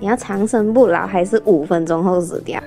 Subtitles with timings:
[0.00, 2.62] 你要长生不老还是五分钟后死掉？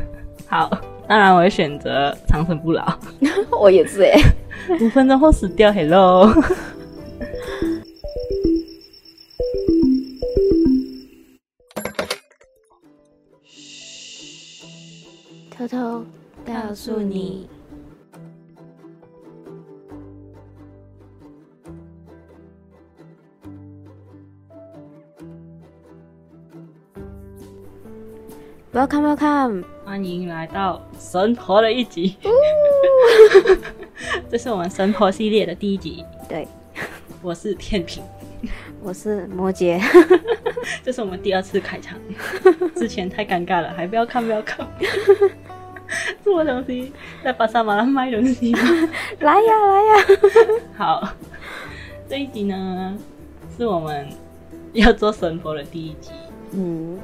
[0.48, 0.70] 好，
[1.08, 2.86] 当然我会选择长生不老。
[3.60, 4.20] 我也是哎，
[4.82, 6.32] 五分钟后死掉，Hello。
[15.57, 16.05] 偷偷
[16.45, 17.47] 告诉你。
[28.77, 29.63] Welcome, welcome！
[29.84, 32.16] 欢迎来到神婆的一集。
[34.30, 36.05] 这是我们神婆系列的第一集。
[36.30, 36.48] 对，
[37.23, 38.04] 我是天平，
[38.84, 39.82] 我是摩羯。
[40.85, 41.98] 这是我们第二次开场，
[42.77, 44.63] 之前太尴尬了，还不要看，不要看。
[46.23, 46.94] 什么东西？
[47.23, 48.59] 在巴沙马拉卖东西吗？
[49.21, 50.05] 来呀，来呀！
[50.77, 51.09] 好，
[52.07, 52.96] 这一集呢，
[53.57, 54.07] 是我们
[54.73, 56.12] 要做神婆的第一集。
[56.52, 56.99] 嗯。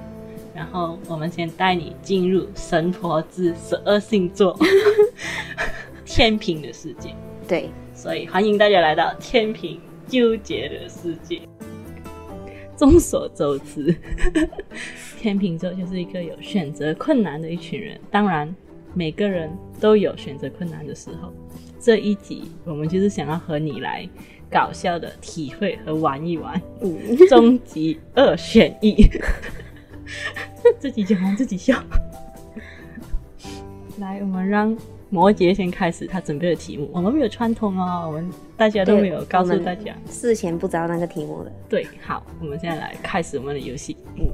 [0.55, 4.57] 然后我们先带你进入神婆之十二星座
[6.05, 7.09] 天平的世界。
[7.47, 11.41] 对，所以欢迎大家来到天平纠结的世界。
[12.75, 13.95] 众所周知，
[15.19, 17.99] 天秤座就是一个有选择困难的一群人。
[18.09, 18.53] 当然，
[18.93, 21.33] 每个人都有选择困难的时候。
[21.79, 24.07] 这一集我们就是想要和你来
[24.49, 26.61] 搞笑的体会和玩一玩。
[26.81, 29.05] 嗯，终极二选一。
[30.79, 31.81] 自己讲完自己笑。
[33.99, 34.75] 来，我们让
[35.09, 36.89] 摩羯先开始他准备的题目。
[36.91, 41.51] 我们没有串通哦，我们大家都没有告诉大家，事前不知道那个题目的。
[41.69, 43.95] 对，好，我们现在来开始我们的游戏。
[44.17, 44.27] 嗯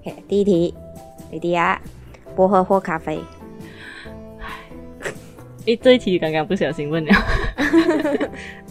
[0.00, 0.74] ，OK，第一题，
[1.30, 1.80] 莉迪亚，
[2.34, 3.20] 薄荷或咖啡？
[5.66, 7.12] 哎，这一题刚刚不小心问了。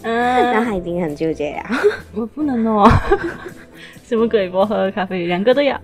[0.02, 0.12] 嗯，
[0.52, 1.64] 那他已经很纠结了。
[2.14, 2.88] 我不能哦。
[4.04, 4.48] 什么鬼？
[4.48, 5.80] 薄荷咖啡，两个都要。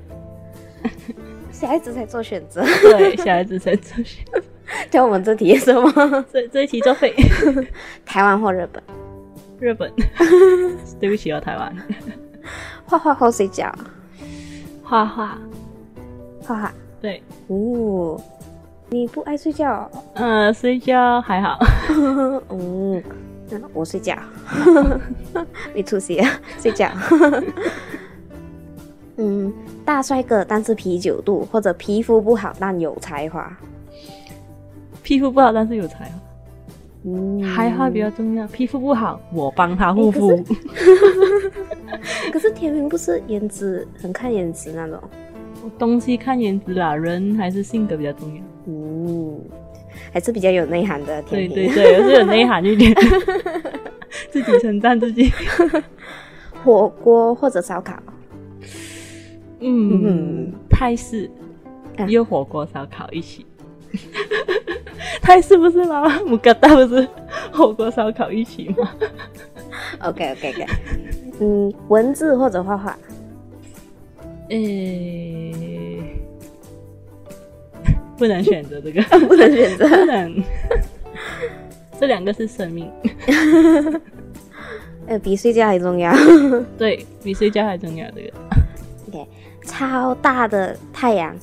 [1.53, 4.41] 小孩子才做选择，对，小孩子才做选择。
[4.89, 5.93] 叫我们这题是吗？
[6.33, 7.15] 这这一题作废。
[8.07, 8.83] 台湾或日本？
[9.59, 9.93] 日本。
[11.01, 11.77] 对不起哦，台湾。
[12.87, 13.73] 画画或睡觉？
[14.83, 15.39] 画画。
[16.43, 16.73] 画画。
[17.01, 17.21] 对。
[17.49, 18.21] 哦，
[18.89, 19.91] 你不爱睡觉？
[20.15, 21.59] 嗯，睡觉还好。
[22.49, 23.03] 嗯，
[23.75, 24.17] 我睡觉。
[25.75, 26.31] 没出息啊，
[26.61, 26.89] 睡觉。
[29.17, 29.53] 嗯。
[29.91, 33.59] 大帅哥，但是啤酒肚，或者皮肤不好但有才华。
[35.03, 36.13] 皮肤不好但是有才华，
[37.07, 38.47] 嗯，才华比较重要。
[38.47, 40.29] 皮肤不好，我帮他护肤。
[40.31, 45.03] 欸、可是， 可是天明不是颜值很看颜值那种，
[45.77, 48.41] 东西看颜值啦，人还是性格比较重要。
[48.67, 49.41] 嗯，
[50.13, 51.55] 还是比较有内涵的天秤。
[51.57, 52.95] 对对对，是有内涵一点。
[54.31, 55.33] 自己称赞自己。
[56.63, 57.95] 火锅或者烧烤。
[59.61, 61.31] 嗯，泰式
[62.09, 63.45] 有火锅烧烤一起，
[65.21, 66.09] 泰式不是吗？
[66.27, 67.07] 木疙瘩不是
[67.53, 68.91] 火锅烧烤一起吗
[70.03, 70.67] ？OK OK OK，
[71.41, 72.99] 嗯，文字或者画画，
[74.49, 76.21] 诶、欸，
[78.17, 80.43] 不能选择这个， 不能选择，不能，
[82.01, 82.91] 这两个是生命，
[85.07, 86.15] 呃，比睡觉还重要，
[86.79, 88.33] 对，比睡觉还重要，这个。
[89.71, 91.35] 超大的太阳，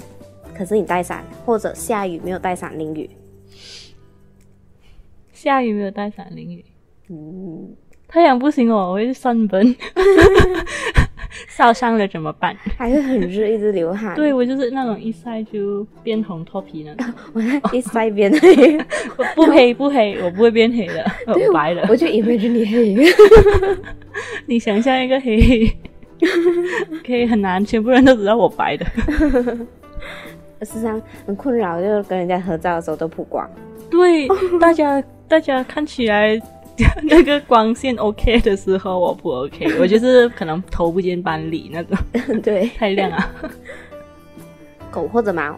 [0.53, 3.09] 可是你带伞，或者下雨没有带伞淋雨。
[5.31, 6.65] 下雨没有带伞淋雨，
[7.09, 7.73] 嗯，
[8.07, 9.75] 太阳不行哦，我会酸崩，
[11.47, 12.55] 烧伤了怎么办？
[12.77, 14.13] 还是很热，一直流汗。
[14.15, 18.77] 对，我就是那种一晒就变红脱皮那种， 我一晒变黑，
[19.35, 22.95] 不黑不黑，我不会变黑的，我白的，我就以为是你黑。
[24.47, 25.77] 你想象一个黑黑。
[27.05, 28.85] 可以很难，全部人都知道我白的。
[30.61, 33.47] 事实上很困扰，就跟人家合照的时候都曝光。
[33.89, 34.27] 对，
[34.59, 36.41] 大家大家看起来
[37.03, 41.97] 那个光线 OK 的时候，我不 OK， 我就是可能头不见斑里那种。
[42.41, 43.29] 对，太亮啊。
[44.89, 45.55] 狗或者猫？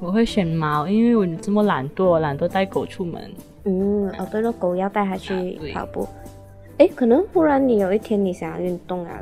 [0.00, 3.22] 我会选猫，因为我这么懒惰，懒惰带狗出门。
[3.64, 6.06] 嗯，哦对了，狗要带它去跑步。
[6.76, 9.20] 哎、啊，可能忽然你有一天你想要运动啊。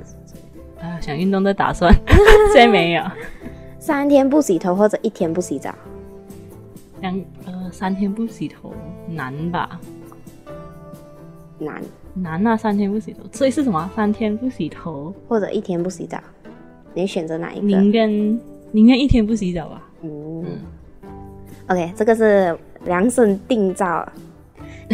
[0.81, 1.93] 啊，想运动的打算，
[2.53, 3.03] 现在没有。
[3.79, 5.75] 三天不洗头或者一天不洗澡，
[7.01, 7.15] 两
[7.45, 8.75] 呃三天不洗头
[9.09, 9.81] 难吧？
[11.59, 11.83] 难
[12.15, 12.57] 难啊！
[12.57, 13.91] 三天不洗头，所以是什么？
[13.95, 16.19] 三天不洗头或者一天不洗澡，
[16.95, 17.67] 你选择哪一个？
[17.67, 18.41] 宁愿
[18.73, 19.83] 宁愿一天不洗澡吧。
[20.03, 21.11] 嗯，嗯
[21.69, 24.07] ，OK，这个是量身定造。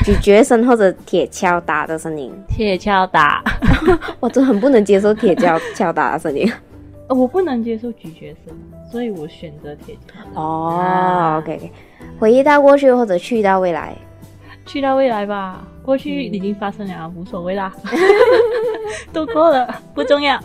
[0.05, 3.43] 咀嚼声或者铁锹打的声音，铁锹打，
[4.21, 6.50] 我真的很不能接受铁锹敲打的声音。
[7.09, 8.55] 呃，我不能接受咀嚼声，
[8.91, 10.39] 所以我选择铁锹。
[10.41, 11.71] 哦、OK，
[12.19, 13.94] 回忆到过去或者去到未来，
[14.67, 17.73] 去到未来吧，过去已经发生了，嗯、无所谓啦，
[19.12, 20.39] 都过了，不重要。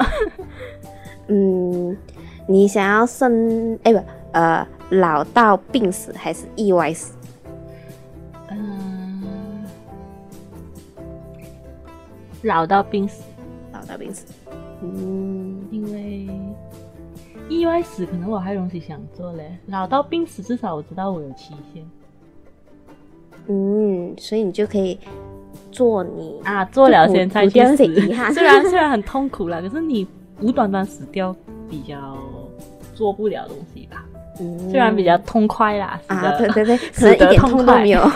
[1.30, 1.96] 嗯，
[2.48, 4.04] 你想要生哎不
[4.34, 7.17] 呃老到病死还是意外死？
[12.48, 13.24] 老到病死，
[13.74, 14.26] 老到病死。
[14.82, 16.28] 嗯，因为
[17.50, 21.86] 意外死可能我还有东西想做嘞，老到病死至少我知道我有期限。
[23.48, 24.98] 嗯，所以你就可以
[25.72, 27.86] 做你啊，做了先才去死。
[27.86, 30.08] 遗憾，虽然虽然很痛苦啦，可是你
[30.42, 31.36] 无端端死掉
[31.70, 32.18] 比较
[32.94, 34.06] 做不了东西吧。
[34.40, 38.12] 嗯，虽然比较痛快啦，啊，对对对，可能一点痛都没有，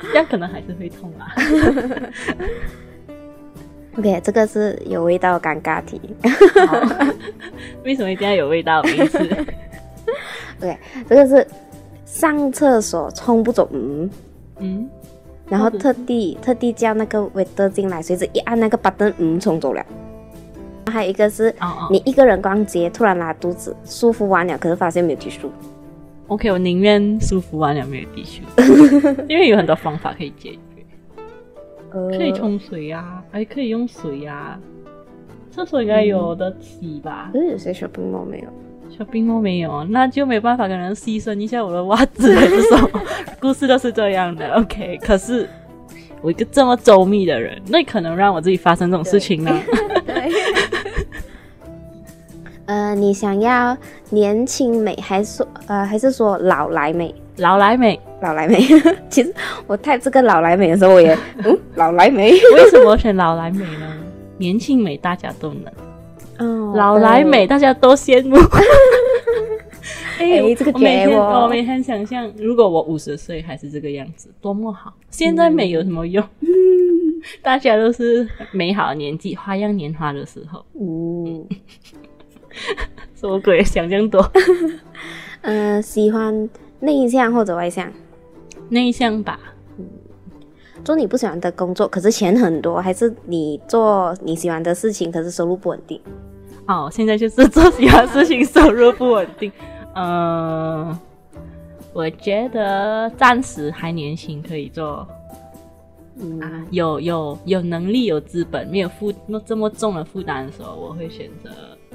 [0.00, 1.34] 这样可能还是会痛啦。
[3.98, 6.00] OK，这个是有味道尴尬题。
[7.84, 8.82] 为什么一定要有味道？
[8.84, 9.18] 名字？
[10.60, 10.76] OK，
[11.08, 11.46] 这个是
[12.06, 14.10] 上厕所冲不走，嗯
[14.60, 14.88] 嗯，
[15.48, 19.84] 然后特地特地叫那个 waiter 进来，随着一按那个 button，嗯，冲走了。
[20.86, 21.54] 还有一个是，
[21.90, 25.50] 你一个人逛街，突然拉肚子，舒服完了，可是发现没有 tissue。
[26.28, 28.40] OK，我宁愿舒服完了没有 tissue，
[29.28, 30.58] 因为有很多方法可以解决。
[31.92, 34.58] 可以冲水呀、啊，还可以用水呀、啊。
[35.50, 37.30] 厕所应该有的洗吧？
[37.32, 38.48] 可是有些 shopping mall 没有
[38.96, 42.88] ，shopping mall 没有，那就没办法，可能牺牲一下我的袜子还是什么。
[43.38, 44.54] 故事都是这样的。
[44.54, 45.46] OK，可是
[46.22, 49.52] 我一个这么周密的人，那可能让我自己发生这种事情呢？
[52.64, 53.76] 呃，你想要
[54.08, 57.14] 年轻美，还是说呃，还是说老来美？
[57.36, 57.98] 老来美。
[58.20, 58.60] 老来美，
[59.10, 59.34] 其实
[59.66, 61.12] 我 type 这个老来美的时候，我也
[61.44, 63.98] 嗯，老来美，为什么选老来美呢？
[64.38, 65.72] 年轻美大家都能，
[66.38, 68.36] 哦，老来美大家都羡慕。
[70.18, 74.94] 哎、欸，这个我每天我每天想象，如果我五十岁还是这个样子，多么好！
[75.10, 76.24] 现在美有什么用？
[76.42, 76.48] 嗯、
[77.42, 80.64] 大家都是美好的年纪，花样年华的时候。
[80.80, 81.44] 嗯，
[83.16, 83.64] 什么鬼？
[83.64, 84.30] 想这么多？
[85.42, 86.48] 嗯、呃，喜欢
[86.82, 87.90] 内向或者外向？
[88.68, 89.38] 内向吧，
[89.78, 89.86] 嗯，
[90.84, 96.00] 做你不喜欢的工作，可是钱很多，还是你做你喜欢的事情，可是收入不稳定？
[96.66, 99.50] 哦，现在就是做喜欢的事情，收入不稳定。
[99.94, 100.98] 嗯、 呃，
[101.92, 105.06] 我觉得暂时还年轻，可以做。
[106.20, 111.50] 嗯啊，有有有能力、有资本，没有负那这么重的负担的时候，我会选择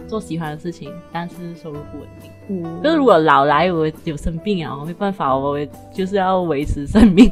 [0.07, 2.31] 做喜欢的事情，但是收入不稳定。
[2.49, 5.59] 嗯，就是如果老来我有生病啊，我没办法，我
[5.93, 7.31] 就是要维持生命，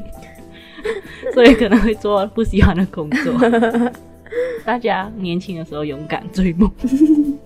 [1.34, 3.34] 所以可能会做不喜欢的工作。
[4.66, 6.70] 大家年轻的时候勇敢追梦。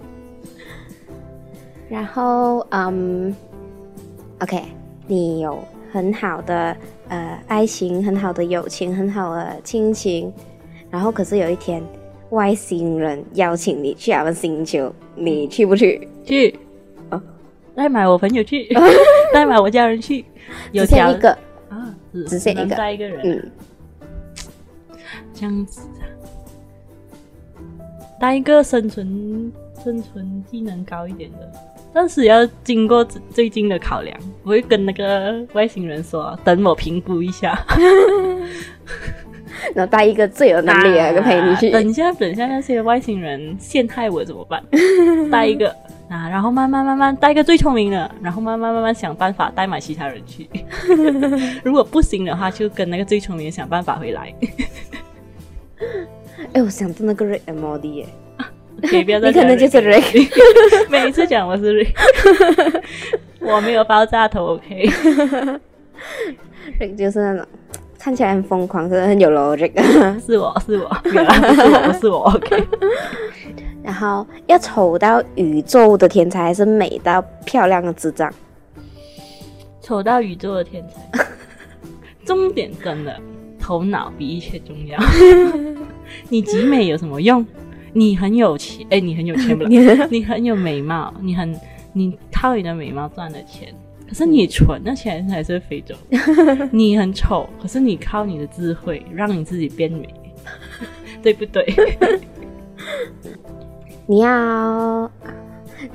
[1.90, 3.36] 然后，嗯
[4.40, 4.64] ，OK，
[5.08, 5.58] 你有
[5.92, 6.75] 很好的。
[7.10, 10.32] 呃，爱情很好的友情，很好的亲情，
[10.92, 11.82] 然后可是有一天，
[12.31, 16.08] 外星人邀请你去他们星球，你去不去？
[16.24, 16.58] 去，
[17.10, 17.22] 哦，
[17.76, 18.68] 带买我朋友去，
[19.34, 20.24] 带买我家人去，
[20.72, 21.38] 有只限一个。
[21.70, 21.96] 啊，
[22.28, 23.52] 只限一个，带一个人，嗯，
[25.34, 25.81] 这样子，
[28.20, 29.52] 带一个生存
[29.84, 31.52] 生存技能高一点的。
[31.92, 37.65] 但是要经过最近的考量，我会跟那个外星人说，等我评估一下，
[39.74, 41.70] 然后带一个最有能力的一个陪你去。
[41.70, 44.63] 等一下，等一下那些外星人陷害我怎么办？
[45.32, 45.70] 带一个
[46.10, 50.50] 啊，然后慢慢慢慢带一个最聪明的，然后慢慢慢慢想办法带满其他人去。
[51.63, 54.34] 如果不行的话，就跟那个最聪明的想办法回来。
[56.38, 58.06] 哎、欸，我想做那个 Rick and Morty 耶。
[58.82, 62.82] 你不要再你可能就是 Rick，每一次讲我是 Rick，
[63.42, 64.89] 我没有爆炸头，OK。
[66.80, 67.46] Rick 就是那种
[68.00, 69.72] 看起来很疯狂，可是很有逻辑。
[70.25, 72.68] 是 我是我， 不是我不是我，OK。
[73.84, 78.32] 然后要丑到宇宙的天才，还是美到漂亮的智障？
[79.82, 81.25] 丑到宇宙的天才。
[82.25, 83.20] 重点真的，
[83.60, 84.98] 头脑比一切重要。
[86.29, 87.46] 你极美有什么用？
[87.91, 89.63] 你很有钱，哎、欸，你很有钱不？
[89.65, 91.60] 你很有美貌，你很，
[91.91, 93.74] 你靠你的美貌赚的钱，
[94.10, 95.94] 可是你蠢，那钱还是非洲。
[96.74, 100.10] 你很丑，可是你靠你的智慧让你自己变美，
[101.22, 101.63] 对不对？
[104.08, 105.12] 你要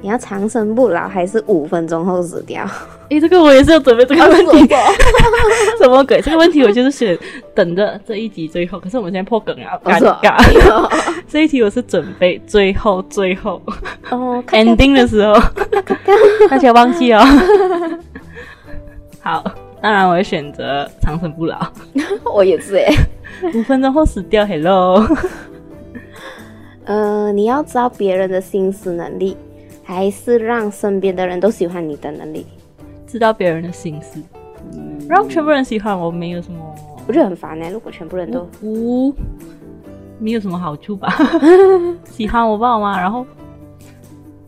[0.01, 2.65] 你要长生不老，还是五分钟后死掉？
[3.11, 4.75] 诶，这个我也是要准备这个问题。
[5.79, 6.21] 什么鬼？
[6.23, 7.19] 这个问题我就是选
[7.55, 8.79] 等着这一集最后。
[8.79, 10.91] 可是我们现在破梗啊，尴尬。
[11.29, 13.61] 这一题我是准备最后最后
[14.11, 15.35] 哦，ending 的时候，
[16.49, 17.23] 大家忘记哦。
[19.21, 19.45] 好，
[19.83, 21.59] 当然我会选择长生不老。
[22.35, 22.91] 我也是诶，
[23.55, 24.47] 五分钟后死掉。
[24.47, 25.07] Hello。
[26.87, 29.37] 呃，你要知道别人的心思能力，
[29.85, 32.47] 还是让身边的人都喜欢你的能力？
[33.07, 34.21] 知道别人的心思，
[34.73, 36.75] 嗯、让全部人喜欢我，没有什么，
[37.07, 37.71] 我觉得很烦呢、欸。
[37.71, 39.15] 如果全部人都不，
[40.19, 41.15] 没有什么好处吧？
[42.11, 43.25] 喜欢我爸我妈，然后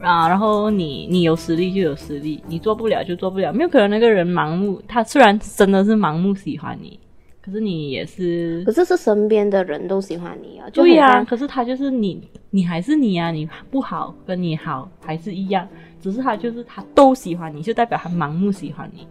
[0.00, 6.98] 啊，然后你你有实力就有实力，你做不了就做不了，没有可能那个人盲目，他虽然真的是盲目喜欢你。
[7.46, 11.24] 可是你也是，可是是身边的人都喜欢你啊，对呀、啊。
[11.24, 15.64] 可是他就是你，你还是你啊，你不好跟你好还是一样，
[16.00, 19.06] 只是他就是他都喜欢你，就代表他盲目喜欢你，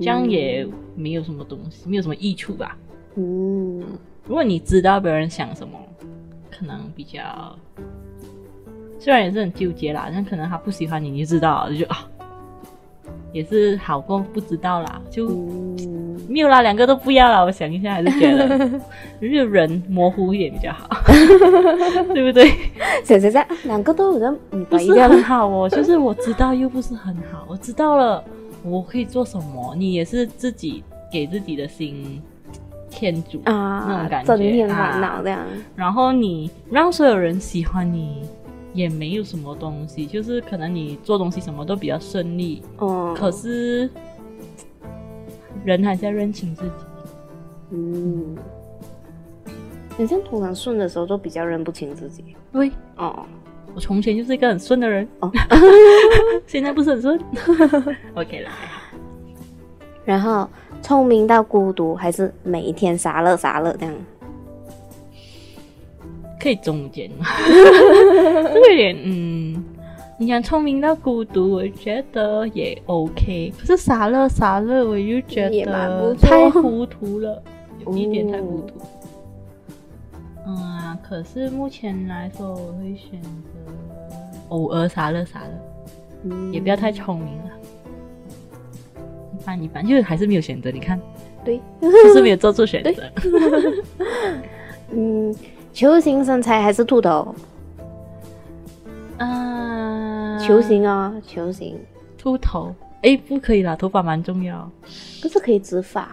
[0.00, 0.66] 这样也
[0.96, 2.76] 没有什么东西，没有什么益处吧。
[3.14, 3.78] 嗯，
[4.26, 5.78] 如果你知道别人想什么，
[6.50, 7.56] 可能比较，
[8.98, 12.10] 虽然也是很纠结啦，但可能他不喜欢你，你就知道了，就啊。
[13.32, 15.28] 也是好过不知道啦，就
[16.28, 17.42] 没有啦，两个都不要啦。
[17.42, 18.48] 我想一下，还是觉得
[19.20, 20.88] 就是人模糊一点比较好，
[22.14, 22.50] 对不对？
[23.04, 25.68] 想想想，两个都有人不是很好哦。
[25.68, 28.24] 就是我知道又不是很好，我知道了，
[28.62, 29.74] 我可以做什么？
[29.76, 30.82] 你也是自己
[31.12, 32.22] 给自己的心
[32.90, 35.40] 添堵啊，那种感觉，正面烦恼这样。
[35.74, 38.22] 然后你让所有人喜欢你。
[38.76, 43.14] 也没有什么东西，就是可能你做东西什么都比较顺利，哦、嗯。
[43.14, 43.88] 可是
[45.64, 46.70] 人还是要认清自己。
[47.70, 48.36] 嗯，
[49.96, 52.22] 你像突然顺的时候，都比较认不清自己。
[52.52, 53.24] 对，哦，
[53.74, 55.30] 我从前就是一个很顺的人，哦，
[56.46, 57.20] 现在不是很顺。
[58.14, 58.50] OK 了。
[60.04, 60.48] 然后
[60.80, 63.94] 聪明到孤独，还是每一天傻乐傻乐这样？
[66.46, 69.64] 可以中间， 这个有点嗯，
[70.16, 73.52] 你想聪明到孤独，我觉得也 OK。
[73.58, 77.42] 可是傻乐傻乐，我又觉得太糊涂了，
[77.84, 78.74] 有一点太糊涂。
[80.46, 83.28] 嗯啊，可是目前来说，我会选择
[84.50, 85.50] 偶尔傻乐傻乐，
[86.30, 87.50] 嗯，也不要太聪明了，
[89.36, 90.70] 一般一般，就是还是没有选择。
[90.70, 90.96] 你看，
[91.44, 93.02] 对，就是没有做出选择。
[94.92, 95.34] 嗯。
[95.76, 97.34] 球形身材还是秃头？
[99.18, 101.78] 嗯，球形啊，球形。
[102.16, 102.74] 秃头？
[103.02, 104.70] 哎，不可以啦，头发蛮重要。
[105.20, 106.08] 可是可以植发。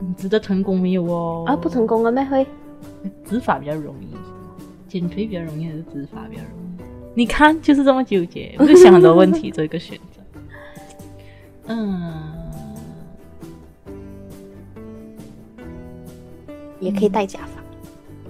[0.00, 1.44] 你植的成功没有哦？
[1.46, 2.44] 啊，不成功了没会？
[3.24, 4.08] 植发比较容易，
[4.88, 6.82] 减肥比较容易还是植发比较容易？
[7.14, 10.20] 你看，就是这么纠结，我就想很多问题做一个选择。
[11.72, 12.12] 嗯，
[16.80, 17.59] 也可以戴假发。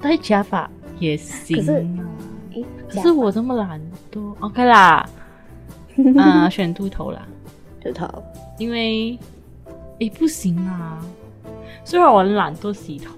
[0.01, 1.73] 戴假发也行，可是，
[2.55, 3.81] 欸、可是我这么懒
[4.11, 5.09] 惰，OK 啦，
[6.17, 7.27] 啊，选秃头啦，
[7.83, 8.07] 秃头，
[8.59, 9.19] 因为，
[9.67, 10.99] 哎、欸，不行啊，
[11.85, 13.15] 虽然我很懒惰洗头，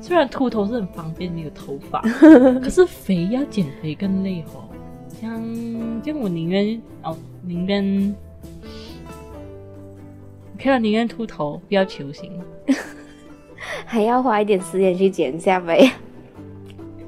[0.00, 2.00] 虽然秃头是很方便那个头发，
[2.62, 4.64] 可是肥要减肥更累哦，
[5.20, 5.42] 像，
[6.02, 8.14] 像我宁愿哦，宁愿
[10.54, 12.32] ，OK 了，宁愿秃头，不要球形。
[13.86, 15.90] 还要花一点时间去减下肥，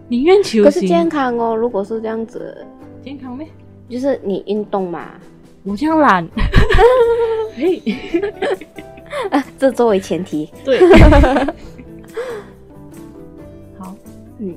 [0.09, 0.63] 宁愿求。
[0.65, 2.67] 可是健康哦，如果是这样子，
[3.03, 3.47] 健康咩？
[3.89, 5.11] 就是你运动嘛。
[5.65, 6.29] 我这样懒，
[7.57, 7.83] 嘿，
[9.59, 10.51] 这作为前提。
[10.65, 10.79] 对。
[13.79, 13.95] 好，
[14.39, 14.55] 嗯，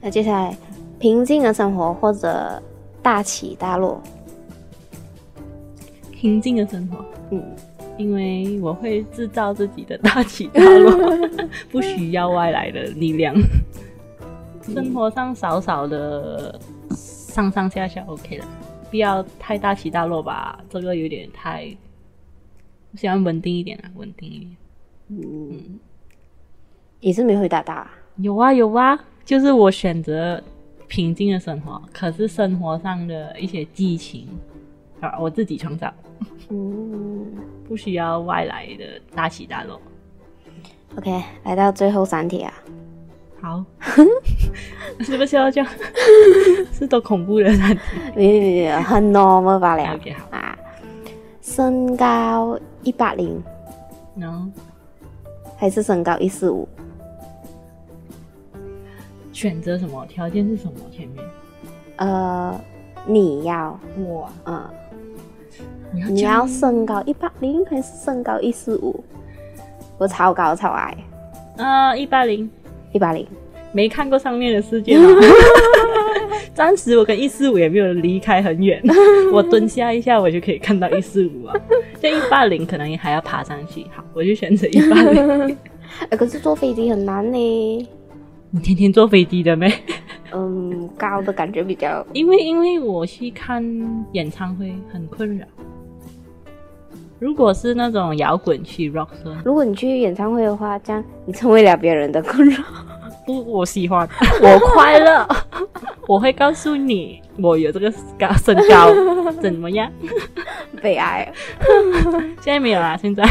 [0.00, 0.56] 那接下来
[0.98, 2.62] 平静的生活或者
[3.02, 4.00] 大起大落？
[6.12, 7.42] 平静的生活，嗯。
[7.96, 11.28] 因为我会制造自己的大起大落，
[11.70, 13.34] 不需要外来的力量。
[14.62, 16.58] 生活上少少的
[16.90, 18.46] 上上下下 OK 了，
[18.90, 21.66] 不要太大起大落吧，这个有点太。
[22.92, 24.56] 我喜欢稳定一点啊，稳定一点。
[25.08, 25.78] 嗯，
[27.00, 27.86] 也是没回答到。
[28.16, 30.42] 有啊有啊，就是我选择
[30.86, 34.28] 平静的生活，可是生活上的一些激情
[35.00, 35.92] 啊，我自己创造。
[36.48, 37.26] 嗯，
[37.68, 39.80] 不需要外来的大起大落。
[40.96, 42.52] OK，来到最后三题啊。
[43.40, 43.64] 好，
[45.00, 45.66] 是不是要讲？
[46.72, 47.80] 是多恐怖的三题？
[48.16, 49.94] 你你，很 normal 罢了。
[49.94, 50.58] OK，好啊。
[51.42, 53.42] 身高一八零
[54.14, 54.48] ，no，
[55.58, 56.66] 还是身高一四五？
[59.32, 60.06] 选择什么？
[60.06, 60.78] 条件是什么？
[60.90, 61.22] 前面？
[61.96, 62.58] 呃，
[63.06, 64.64] 你要我嗯，
[65.94, 69.02] 你要你要身高一八零还是身高一四五？
[69.98, 70.96] 我超高超矮，
[71.56, 72.50] 啊一八零，
[72.92, 73.26] 一八零。
[73.72, 75.08] 没看过上面的世界吗？
[76.54, 78.80] 暂时我跟一四五也没有离开很远，
[79.32, 81.54] 我蹲下一下，我就可以看到一四五啊。
[82.00, 85.56] 这一八零可能也还要爬上去，好，我就选择一八零。
[86.10, 87.88] 哎， 可是坐飞机很难呢。
[88.50, 89.72] 你天天坐飞机的没？
[90.32, 93.64] 嗯，高的感觉比较，因为因为我去看
[94.12, 95.44] 演唱会很困扰。
[97.24, 99.08] 如果是那种摇滚区 rock
[99.46, 102.62] 如果你去演唱会的话，这样你成为了别人的困扰。
[103.24, 104.06] 不，我喜欢，
[104.42, 105.26] 我快乐，
[106.06, 108.90] 我会告诉你，我有这个高身高
[109.40, 109.90] 怎么样？
[110.82, 111.26] 悲哀。
[112.42, 113.24] 现在没有啦，现在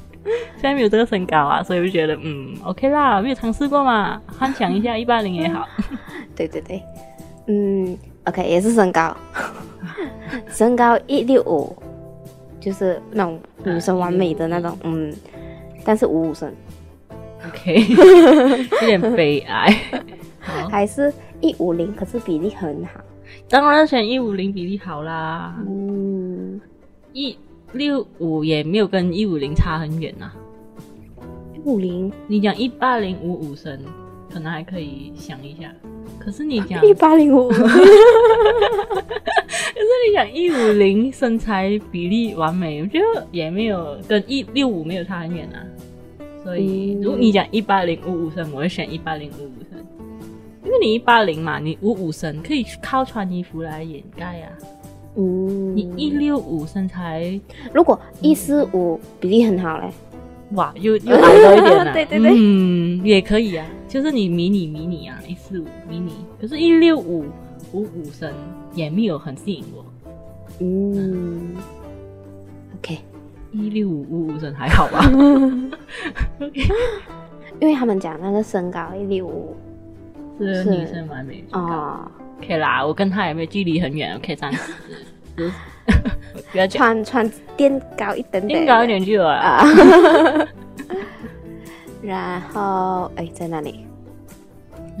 [0.56, 5.68] 现在没有这个身高啊，所以我就觉得嗯，OK 啦，没有尝试过嘛，幻想一下一八零也好。
[6.34, 6.82] 对对对，
[7.48, 9.14] 嗯，OK，也是身高，
[10.48, 11.76] 身高一六五，
[12.64, 15.14] 就是那种女生完美的那种，嗯，
[15.84, 16.50] 但是五五身。
[17.46, 17.76] OK，
[18.80, 19.70] 有点悲哀。
[20.70, 23.00] 还是一五零，可是比例很好。
[23.50, 25.54] 当然选一五零比例好啦。
[25.68, 26.58] 嗯，
[27.12, 27.36] 一
[27.72, 30.32] 六五也没有跟一五零差很远呐。
[31.54, 33.78] 一五零，你讲一八零五五身，
[34.34, 35.72] 可能还可以想一下。
[36.18, 37.68] 可是你讲一八零五五， 可是
[40.08, 45.62] 你讲一五零身材比例完美，我觉得也没有跟一六五没有差很远啊。
[46.42, 49.78] 所以，如果你讲一八零五五身，我会选一八零五五身，
[50.64, 54.50] 因为你一八零嘛，你五五身可以靠穿衣服来掩盖啊。
[55.16, 57.40] 嗯，你一六五身材，
[57.72, 59.88] 如果一四五比例很好嘞，
[60.52, 61.92] 哇，又又矮了一点了。
[61.94, 67.24] 对对对，嗯，也可以啊，就是你迷你迷你啊，一四五迷你，可是，一六五
[67.72, 68.32] 五五身
[68.74, 69.84] 也没有很吸引我。
[70.60, 71.56] 嗯
[72.78, 72.98] ，OK。
[73.52, 75.08] 一六五五五身还好吧？
[77.60, 79.56] 因为他们讲那个身高一六五
[80.40, 82.10] 是女生完美啊。
[82.44, 84.72] 可以啦，我跟他也没有距离很远，OK，三十，
[86.54, 89.66] 不要穿穿垫高一点点，垫高一点就有了啊。
[92.00, 93.84] 然后哎，在哪里？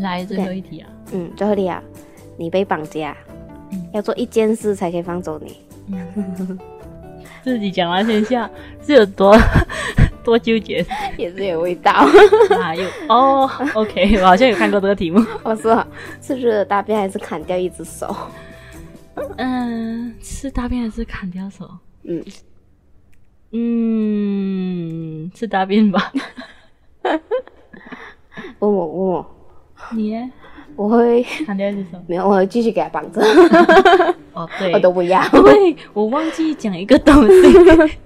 [0.00, 1.80] 来最后一题啊，嗯，最后一题啊，
[2.36, 3.16] 你被绑架，
[3.92, 5.60] 要做一件事才可以放走你。
[7.44, 8.50] 自己讲完先下，
[8.84, 9.38] 是有多
[10.24, 10.84] 多纠结，
[11.16, 11.92] 也是有味道。
[12.60, 15.24] 啊，有哦，OK，我好像有看过这个题目。
[15.44, 15.86] 我说
[16.20, 18.12] 是不是大便还是砍掉一只手？
[19.38, 21.68] 嗯，吃大便还是砍掉手？
[22.02, 22.22] 嗯
[23.52, 26.12] 嗯，吃大便吧。
[28.58, 29.36] 问 我问我，
[29.92, 30.30] 你呢？
[30.76, 33.20] 我会砍掉手， 没有，我会继续给他绑着。
[34.32, 35.22] 哦，对，我都不要。
[35.28, 37.96] 对，我忘记讲一个东西，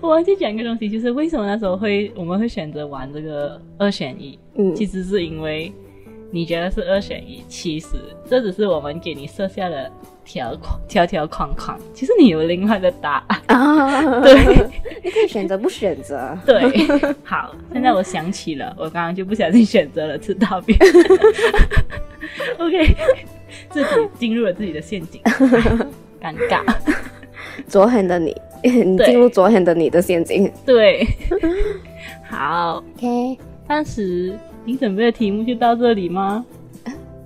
[0.00, 4.38] 我忘记讲一个东西，就是为什么那时候会我们会选择玩这个二选一？
[4.54, 5.70] 嗯，其实是因为
[6.34, 7.90] 你觉得是二选一，其实
[8.28, 9.88] 这只是我们给你设下的
[10.24, 14.02] 条框条条框框，其实你有另外的答案啊。
[14.20, 14.34] 对，
[15.04, 16.36] 你可以选择不选择。
[16.44, 16.60] 对，
[17.22, 20.76] 好，现在我想起了，我刚刚就不小心选择了吃大便。
[22.58, 22.96] OK。
[23.70, 23.86] 自己
[24.18, 25.20] 进入了自己的陷阱，
[26.20, 26.64] 尴尬。
[27.68, 30.50] 昨天的你，你进入昨天的你的陷阱。
[30.66, 31.06] 对，
[32.28, 33.38] 好，OK。
[33.68, 36.44] 当时你准备的题目就到这里吗？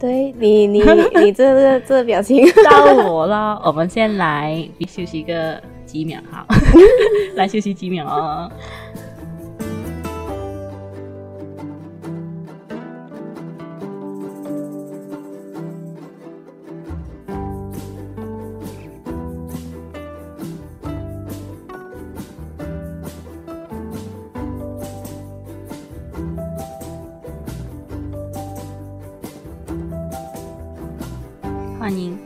[0.01, 0.81] 对你，你，
[1.21, 3.61] 你这个这个表情到我了。
[3.65, 6.47] 我们先来休息个几秒，好，
[7.35, 8.51] 来休息几秒哦。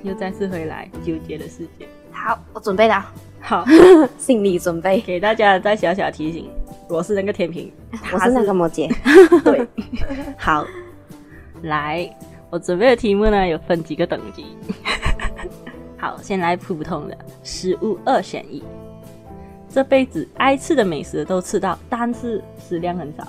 [0.02, 1.86] 又再次回来，纠结的世界。
[2.10, 3.04] 好，我准备了。
[3.40, 3.64] 好，
[4.18, 5.00] 心理准备。
[5.00, 6.50] 给大家再小小提醒，
[6.88, 7.70] 我是那个天秤，
[8.12, 8.92] 我是那个摩羯。
[9.44, 9.66] 对，
[10.36, 10.66] 好，
[11.62, 12.08] 来，
[12.50, 14.44] 我准备的题目呢有分几个等级。
[15.96, 18.62] 好，先来普通的食物二选一，
[19.68, 23.26] 这辈子爱吃的美食都吃到，但是食量很少。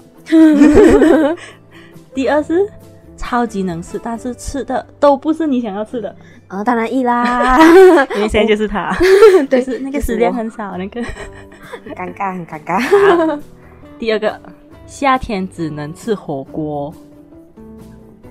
[2.16, 2.68] 第二是。
[3.16, 6.14] 超级能吃，但是吃的都不是你想要吃的。
[6.48, 7.58] 啊、哦，当然易啦，
[8.16, 8.96] 因为现在就是他，
[9.50, 11.04] 对，是那个食量很少，那个。
[11.84, 13.40] 很尴尬，很尴尬。
[13.98, 14.40] 第二个，
[14.86, 16.94] 夏天只能吃火锅，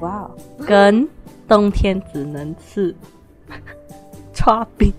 [0.00, 0.30] 哇，
[0.64, 1.08] 跟
[1.48, 2.94] 冬天只能吃
[4.32, 4.92] 剉冰。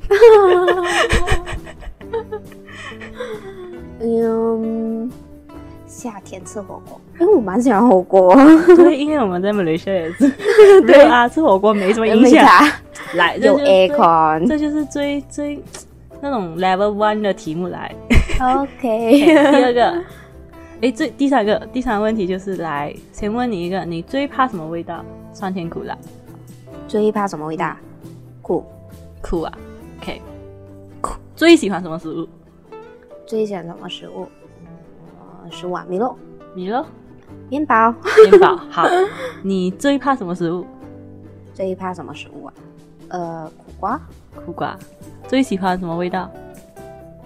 [4.02, 5.10] 嗯，
[5.88, 8.36] 夏天吃火锅，因为我蛮喜欢火锅。
[8.76, 10.30] 对，因为我们在马来西亚也是。
[10.86, 12.46] 对啊，吃火锅没什么影响。
[13.16, 15.64] 来，有 aircon，这就是最最
[16.22, 17.94] 那种 level one 的题目来。
[18.42, 19.12] OK。
[19.26, 20.04] 第二个，
[20.82, 25.04] 哎，最第三个，第三个问题就是来，先问你一个，你最怕什么味道？
[25.32, 25.98] 酸甜苦辣。
[26.88, 27.76] 最怕什么味道？
[28.42, 28.66] 苦。
[29.22, 29.54] 苦啊。
[30.02, 30.22] OK。
[31.00, 31.14] 苦。
[31.36, 32.28] 最喜欢什么食物？
[33.26, 34.28] 最喜欢什么食物？
[35.20, 36.16] 呃，食物啊，米肉，
[36.56, 36.86] 米肉，
[37.54, 37.94] 面包，
[38.32, 38.58] 面包。
[38.72, 38.88] 好，
[39.44, 40.66] 你最怕什么食物？
[41.54, 42.54] 最怕什么食物啊？
[43.10, 44.02] 呃，苦瓜，
[44.44, 44.76] 苦瓜。
[45.28, 46.32] 最喜欢什么味道？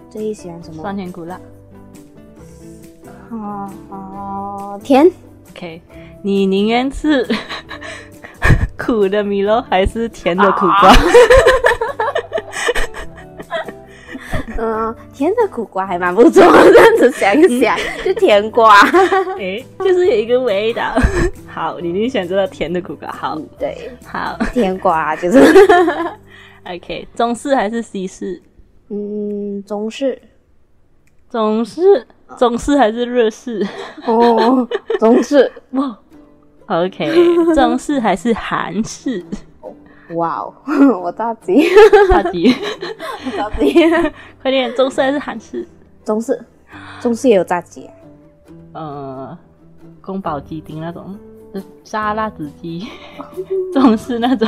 [0.10, 0.82] 最喜欢什么？
[0.82, 1.40] 酸甜苦辣。
[3.32, 5.10] 哦哦，甜。
[5.52, 5.82] OK，
[6.22, 7.26] 你宁愿吃
[8.78, 10.92] 苦的米肉还是甜的苦瓜？
[14.58, 16.44] 嗯，甜的苦瓜还蛮不错，
[16.74, 18.76] 这样子想一想， 就甜瓜，
[19.38, 20.94] 哎、欸，就是有一个味道。
[21.48, 25.40] 好，你你选择了甜的苦瓜，好，对，好，甜瓜 就是。
[26.66, 28.42] OK，中式还是西式？
[28.90, 30.22] 嗯，中式，
[31.30, 32.06] 中式，
[32.38, 33.66] 中式还是日式？
[34.06, 34.68] 哦，
[35.00, 35.50] 中式。
[35.72, 35.98] 哇
[36.68, 39.24] ，OK，中式还是韩式？
[40.16, 40.54] 哇哦，
[41.04, 41.64] 我着急，
[42.10, 42.52] 着急，
[43.36, 43.74] 着急，
[44.42, 44.74] 快点！
[44.76, 45.68] 中式还是韩式？
[46.06, 46.40] 中式，
[47.02, 47.90] 中式也有炸鸡。
[48.74, 49.38] 呃，
[50.02, 51.18] 宫保鸡丁那种，
[51.84, 52.88] 沙拉子鸡，
[53.74, 54.48] 中式那种，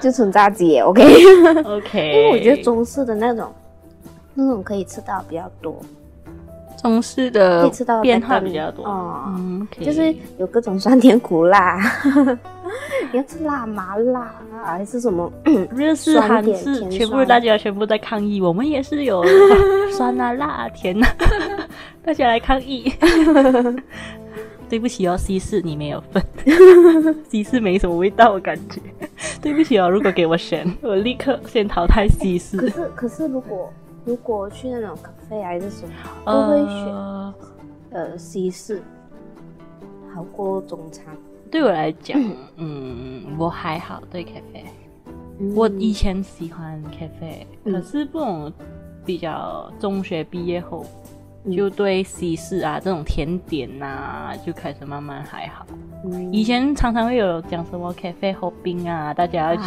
[0.00, 1.62] 就纯炸鸡也 OK，OK。
[1.64, 3.52] OK，因为我觉得中式的那种，
[4.34, 5.76] 那种可以吃到比较多。
[6.82, 9.84] 中式的可以吃到变化比较多哦，嗯，okay.
[9.86, 11.80] 就是有各种酸甜苦辣，
[13.12, 15.30] 你要吃辣麻辣还是什么
[15.74, 19.22] 日式韩式，全部大家全部在抗议，我们也是有
[19.92, 21.08] 酸啊辣啊甜啊，
[22.04, 22.92] 大家来抗议。
[24.66, 26.22] 对不起哦，西式你没有份，
[27.28, 28.80] 西式没什么味道，我感觉。
[29.40, 32.56] 对不起哦，如果给我选，我立刻先淘汰西式。
[32.56, 33.70] 可是可是如果。
[34.06, 35.92] 如果去那种咖啡还是什么，
[36.26, 37.34] 都会选呃，
[37.92, 38.82] 呃西式，
[40.14, 41.02] 好过中餐。
[41.54, 42.20] 对我来讲，
[42.56, 44.64] 嗯，我还好对咖啡。
[45.38, 48.52] 嗯、我以前喜欢咖啡，嗯、可是不懂
[49.06, 50.84] 比较中学毕业后。
[51.54, 55.64] 就对西式啊这种甜点呐、啊，就开始慢慢还好。
[56.06, 59.62] 嗯、以前常常会有讲什么咖啡喝冰啊，大家要去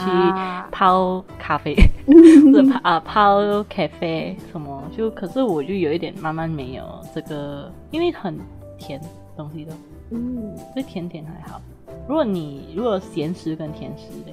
[0.72, 1.74] 泡咖啡，
[2.06, 4.84] 是泡啊泡咖啡什么？
[4.92, 6.84] 就可是我就有一点慢慢没有
[7.16, 8.38] 这个，因为很
[8.78, 9.00] 甜
[9.38, 9.72] 东西都，
[10.10, 11.62] 嗯，对甜点还好。
[12.08, 14.32] 如果你如果咸食跟甜食的，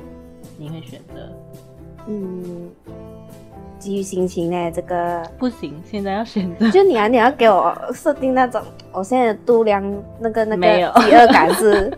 [0.58, 1.32] 你会选择？
[2.06, 2.70] 嗯。
[3.76, 6.70] 基于心情呢，这个不行，现在要选择。
[6.70, 8.62] 就你啊，你要给我设定那种，
[8.92, 9.82] 我现在的度量
[10.18, 11.92] 那个那个饥饿感是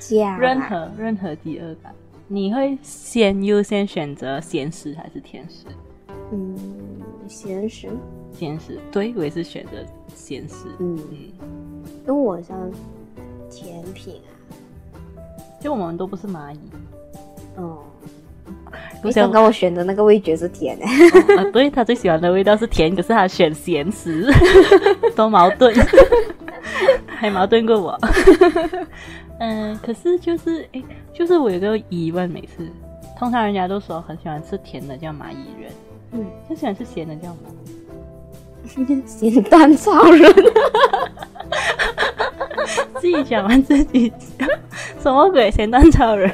[0.00, 1.94] 假任何任何饥饿感，
[2.26, 5.66] 你会先优先选择咸食还是甜食？
[6.32, 6.58] 嗯，
[7.28, 7.88] 咸食。
[8.32, 9.70] 咸食，对，我也是选择
[10.16, 10.66] 咸食。
[10.80, 11.30] 嗯嗯，
[12.04, 12.58] 因为我像
[13.48, 14.31] 甜品啊，
[15.62, 16.58] 就我们都不是蚂蚁。
[17.56, 17.78] 哦。
[19.02, 20.84] 不想跟我选的那个味觉是甜的，
[21.36, 24.32] 哦啊，对，他最喜欢的味道是甜，可是他选咸食，
[25.16, 25.74] 多矛盾，
[27.06, 27.98] 还矛盾过我。
[29.40, 32.66] 嗯，可是就是哎，就是我有个疑问，每次
[33.18, 35.72] 通常人家都说很喜欢吃甜的叫蚂蚁人，
[36.12, 39.02] 嗯，就喜欢吃咸的叫什么？
[39.04, 40.32] 咸蛋超人，
[43.00, 44.12] 自己讲完自己
[45.00, 45.50] 什么鬼？
[45.50, 46.30] 咸蛋超人。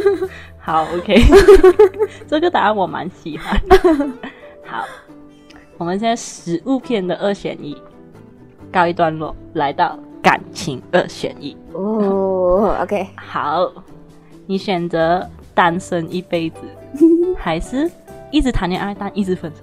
[0.58, 1.16] 好，OK，
[2.28, 3.60] 这个答案我蛮喜欢。
[4.64, 4.84] 好，
[5.78, 7.76] 我们现在食物片的二选一
[8.70, 11.56] 告一段落，来到感情二选一。
[11.72, 13.72] 哦，OK，好，
[14.46, 16.58] 你选择单身一辈子，
[17.38, 17.90] 还是
[18.30, 19.62] 一直谈恋爱但一直分手？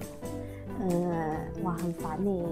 [0.80, 1.10] 嗯，
[1.62, 2.44] 哇，很烦你，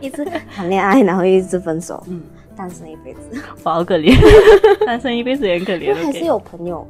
[0.00, 2.02] 一直谈恋爱然后一直分手。
[2.08, 2.22] 嗯，
[2.58, 4.12] 单身一辈子， 我好可怜，
[4.84, 5.94] 单身一辈子也很可怜。
[5.94, 6.84] 还是有朋友。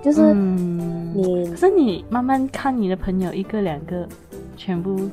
[0.00, 4.06] 就是你、嗯，可是你慢慢看你的朋友一个两个，
[4.56, 5.10] 全部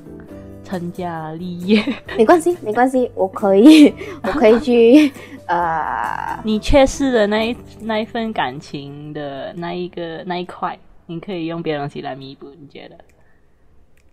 [0.64, 1.82] 成家立业，
[2.16, 5.12] 没关系，没关系，我可以， 我可以去，
[5.48, 12.96] 呃，你缺失的那一那一份感情的那一个那一块，你可以用别的东西来弥补，你觉得？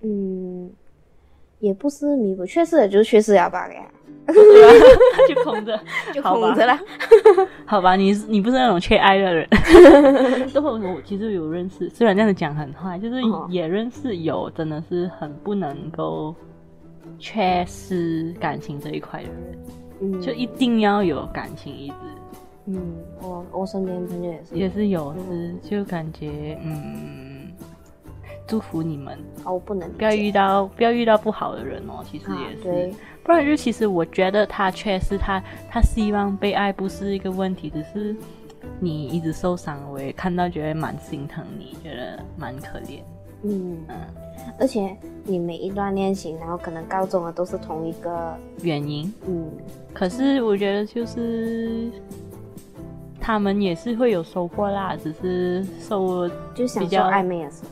[0.04, 0.70] 嗯，
[1.60, 3.68] 也不是弥补，缺失的就是缺失了吧？
[3.72, 3.84] 呀，
[5.28, 5.78] 就空着，
[6.14, 6.78] 就空着了。
[7.66, 9.48] 好吧，你你不是那种缺爱的人。
[10.52, 16.34] 都我其实有认识，虽然这样子讲很坏，就是也认识有真的是很不能够
[17.18, 19.58] 缺失感情这一块的人，
[20.00, 21.94] 嗯，就一定要有感情一直。
[22.66, 22.80] 嗯，
[23.20, 27.31] 我我身边朋友也是，也是有，是就感觉嗯，
[28.52, 29.18] 祝福你们。
[29.44, 38.14] 哦，不能不要遇到不要遇到不好的人哦，其实也是，对，不然就其实我觉得他确实他他希望被爱不是一个问题，只是
[38.78, 43.00] 你一直受伤，我也看到觉得蛮心疼你，觉得蛮可怜，
[43.42, 43.78] 嗯。
[43.88, 43.96] 嗯，
[44.60, 49.50] 而且你每一段恋情，然后可能告终的都是同一个原因，嗯，
[49.94, 51.90] 可是我觉得就是。
[53.24, 57.70] 他们也是会有收获啦，只是收就比较暧昧的时候，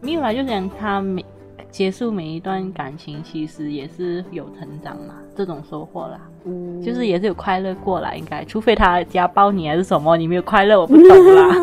[0.00, 1.24] 没有啦，就讲他每
[1.70, 11.56] 结束每一段感情，其实也是有成长嘛，这种收获啦，嗯，就是也是有快乐过来，应该，除非他家暴你还是什么，你没有快乐，我不懂啦。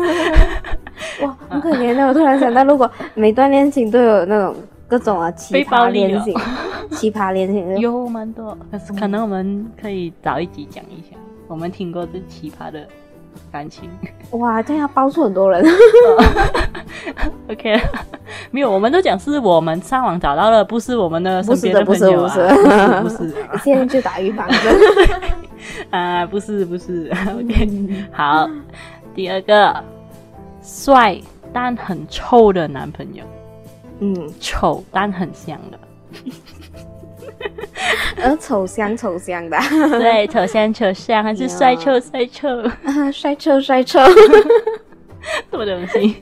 [1.22, 4.54] 哇，很可怜的，我突然想到，如果每段恋情都有那种
[4.86, 6.34] 各种啊奇葩恋情，
[6.92, 11.16] 奇葩恋情 有蛮多，可是可能我们可以找一集讲一下。
[11.48, 12.86] 我们听过最奇葩的
[13.50, 13.90] 感情，
[14.38, 15.64] 哇，这样要爆出很多人。
[17.48, 17.80] OK，
[18.50, 24.60] 没有，我们都讲是我们上网找到了，不是我们的身边的朋友啊，不是的，不是，不是，不是，啊，现在就打预防针。
[25.90, 28.48] 啊，不是，不是，OK，好，
[29.14, 29.74] 第二个，
[30.62, 31.18] 帅
[31.52, 33.24] 但很臭的男朋友，
[34.00, 35.78] 嗯，丑但很香的。
[38.16, 39.56] 呃，丑香丑香的，
[39.98, 42.48] 对，丑香丑香，还是帅臭帅臭，
[43.12, 43.98] 帅臭 帅臭，
[45.50, 46.16] 什么东西？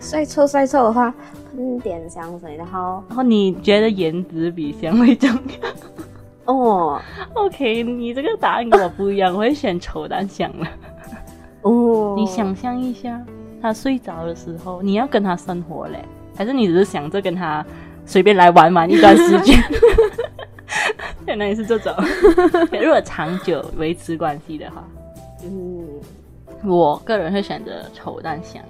[0.00, 1.12] 帅臭帅臭的话，
[1.54, 6.54] 喷点香水，然后，然后你觉得颜值比香味重要？
[6.54, 7.00] 哦
[7.34, 10.66] ，OK，你这个答案跟我不一样，我会选丑但香了。
[11.62, 13.20] 哦，你想象一下，
[13.60, 16.02] 他睡着的时候，你要跟他生活嘞，
[16.36, 17.64] 还是你只是想着跟他？
[18.06, 19.54] 随便来玩玩一段时间，
[21.26, 21.94] 原来是这种。
[22.72, 24.84] 如果长久维持关系的话，
[25.44, 25.88] 嗯，
[26.64, 28.62] 我个人会选择丑但香。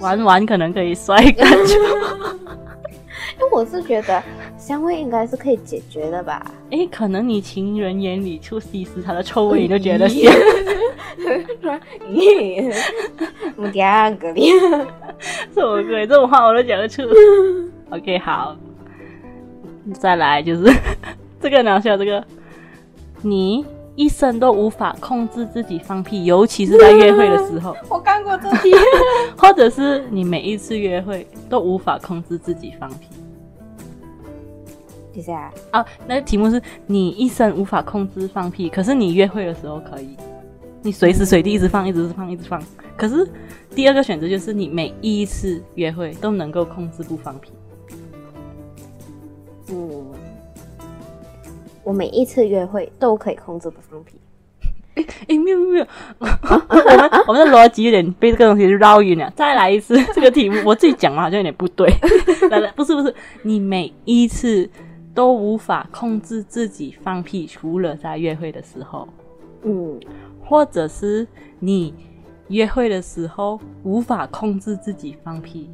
[0.00, 1.74] 玩玩可能可以帅感觉，
[3.36, 4.22] 因为我是觉得
[4.56, 6.50] 香味应该是可以解决的吧。
[6.70, 10.32] 哎，可能你情人眼里出西施，他的臭味你都觉得香。
[12.10, 12.74] 咦，
[13.56, 14.34] 我第二个
[15.52, 16.06] 什么鬼？
[16.06, 17.02] 这种话我都讲得出。
[17.90, 18.56] OK，好，
[19.94, 20.72] 再来就是
[21.40, 22.24] 这个搞笑，这个
[23.22, 23.64] 你
[23.96, 27.76] 一生都无法控制自己放屁，尤其是在约会的时候。
[27.90, 28.70] 我看过这题，
[29.36, 33.06] 或者是你每一次约会都无法控制自己放屁。
[35.12, 40.16] 等下啊，那个题目是你一生无法控制放屁，可是你约会的时候可以，
[40.82, 42.62] 你随时随地一直放，一直放，一直放。
[42.96, 43.28] 可是
[43.74, 47.50] 第二个选择就是你每一次约会都能够控制不放屁。
[49.70, 50.06] 嗯，
[51.84, 54.20] 我每一次约会都可以控制不放屁。
[54.94, 55.86] 哎哎，没有没有，
[56.18, 59.32] 我们 我们的逻辑有点被这个东西绕晕了。
[59.36, 61.88] 再来一次这个题目，我自己讲了好像有点不对。
[62.50, 64.68] 来来，不是不是，你每一次
[65.14, 69.08] 都无法控制自己放屁，除了在约会的时候。
[69.62, 70.00] 嗯，
[70.44, 71.26] 或者是
[71.58, 71.94] 你。
[72.48, 75.70] 约会的时候无法控制自己放屁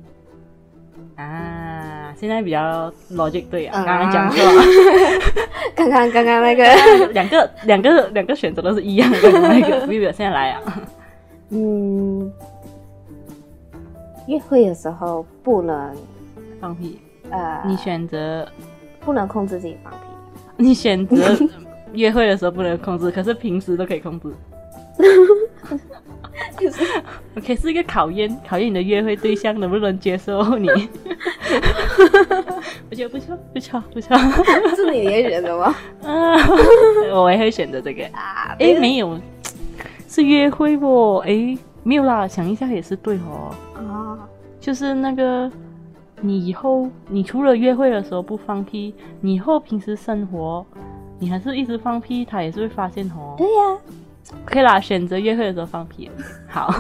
[1.17, 2.13] 啊！
[2.17, 4.39] 现在比较逻辑对啊，刚刚讲错，
[5.75, 6.65] 刚刚刚刚那个
[7.13, 10.63] 两个两个两个选择都是一样的，那个 不要现在来啊。
[11.51, 12.33] 嗯，
[14.27, 15.95] 约会的时候不能
[16.61, 17.01] 放屁，
[17.31, 18.47] 呃，你选择
[19.01, 19.99] 不能控制自己放屁，
[20.57, 21.17] 你选择
[21.93, 24.29] 约会的时候不能控制，可是平时都可以控制。
[26.59, 26.85] 就 是
[27.37, 30.69] OK，是一个考验，考验你的约会对象能不能接受你。
[32.91, 34.17] 我觉得不错，不错，不错。
[34.77, 35.75] 是你也选的吗？
[36.05, 36.37] 啊，
[37.13, 38.05] 我也会选择这个。
[38.13, 39.19] 啊，哎，没有，
[40.09, 41.17] 是约会不？
[41.27, 43.55] 哎，没有啦，想一下也是对哦。
[43.75, 44.19] 啊，
[44.61, 45.51] 就是那个，
[46.21, 50.65] 你以后你除了约会的时候不放屁，你以后平时生活
[51.19, 53.35] 你还是一直放屁，他也是会发现哦。
[53.37, 53.79] 对呀。
[54.45, 56.11] 可以啦，选择约会的时候放屁。
[56.49, 56.73] 好，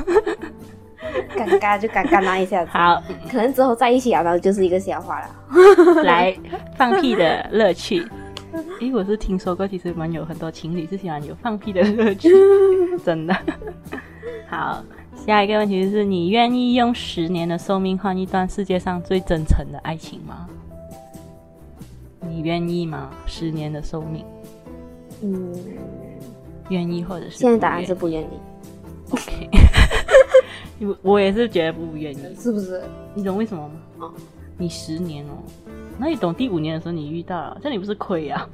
[1.36, 2.70] 尴尬就尴尬那一下子。
[2.72, 6.02] 好，可能之后在一起啊，然后就是一个笑话了。
[6.02, 6.36] 来，
[6.76, 8.06] 放屁的乐趣。
[8.80, 12.30] 诶，我是听说过，其实蛮有很多情侣是喜欢有放屁的乐趣，
[13.04, 13.36] 真的。
[14.48, 14.82] 好，
[15.26, 20.48] 下一个问题就是：你愿意用十年的寿命换一段世界上最真诚的爱情吗？
[22.20, 23.10] 你愿意吗？
[23.26, 24.24] 十年的寿命？
[25.22, 25.52] 嗯，
[26.68, 27.38] 愿意或者是？
[27.38, 28.40] 现在答案是不愿意。
[29.10, 29.48] OK，
[31.02, 32.82] 我也是觉得不愿意，是不是？
[33.14, 33.74] 你懂为什么吗？
[34.06, 34.12] 哦，
[34.58, 35.38] 你十年哦，
[35.98, 38.48] 那你懂第五年的时候你遇到了，这你不是亏啊？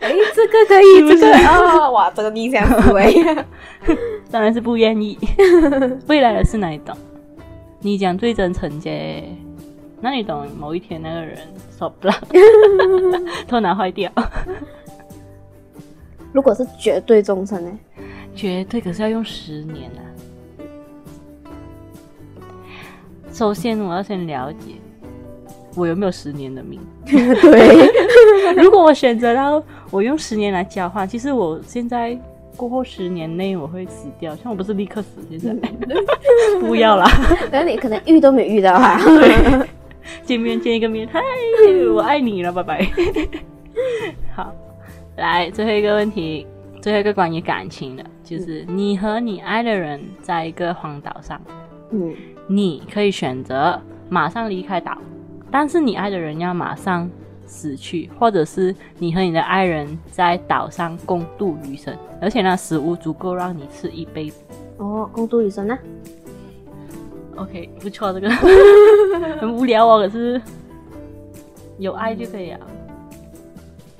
[0.00, 3.12] 哎、欸，这个可以， 是是这个啊、哦，哇，这个逆向思维。
[4.30, 5.18] 当然是不愿意。
[6.06, 6.96] 未来的是哪一种？
[7.80, 9.24] 你讲最真诚姐，
[10.00, 11.36] 那你懂某一天那个人
[11.76, 12.14] 受不了，
[13.48, 14.10] 偷拿坏掉。
[16.32, 17.78] 如果是绝对忠诚呢？
[18.34, 20.00] 绝对，可是要用十年啊。
[23.32, 24.74] 首先，我要先了解
[25.76, 26.80] 我有没有十年的命。
[27.06, 32.18] 对，如果我选择到我用十年来交换，其实我现在。
[32.56, 35.68] 过后十年内我会死掉，像我不是立刻死，现在
[36.60, 37.08] 不要啦。
[37.50, 39.00] 那你可能遇都没遇到啊。
[40.26, 41.20] 见面见一个面，嗨，
[41.94, 42.86] 我爱你了，拜拜。
[44.36, 44.54] 好，
[45.20, 46.46] 来最后一个问题，
[46.80, 51.40] 最后一个关于感情的，就是你和你爱的人在一个荒岛上，
[51.90, 52.14] 嗯，
[52.46, 53.78] 你可以选择
[54.08, 54.96] 马上离开岛，
[55.50, 57.08] 但是你爱的人要马上
[57.46, 61.94] 死去，或者是你和你的爱人在岛上共度余生。
[62.20, 64.40] 而且呢，食物足够让你吃一辈子。
[64.78, 65.78] 哦，共度余生呢
[67.36, 68.30] ？OK，不错，这个
[69.38, 70.40] 很无聊哦，可是
[71.78, 72.60] 有爱就可以啊。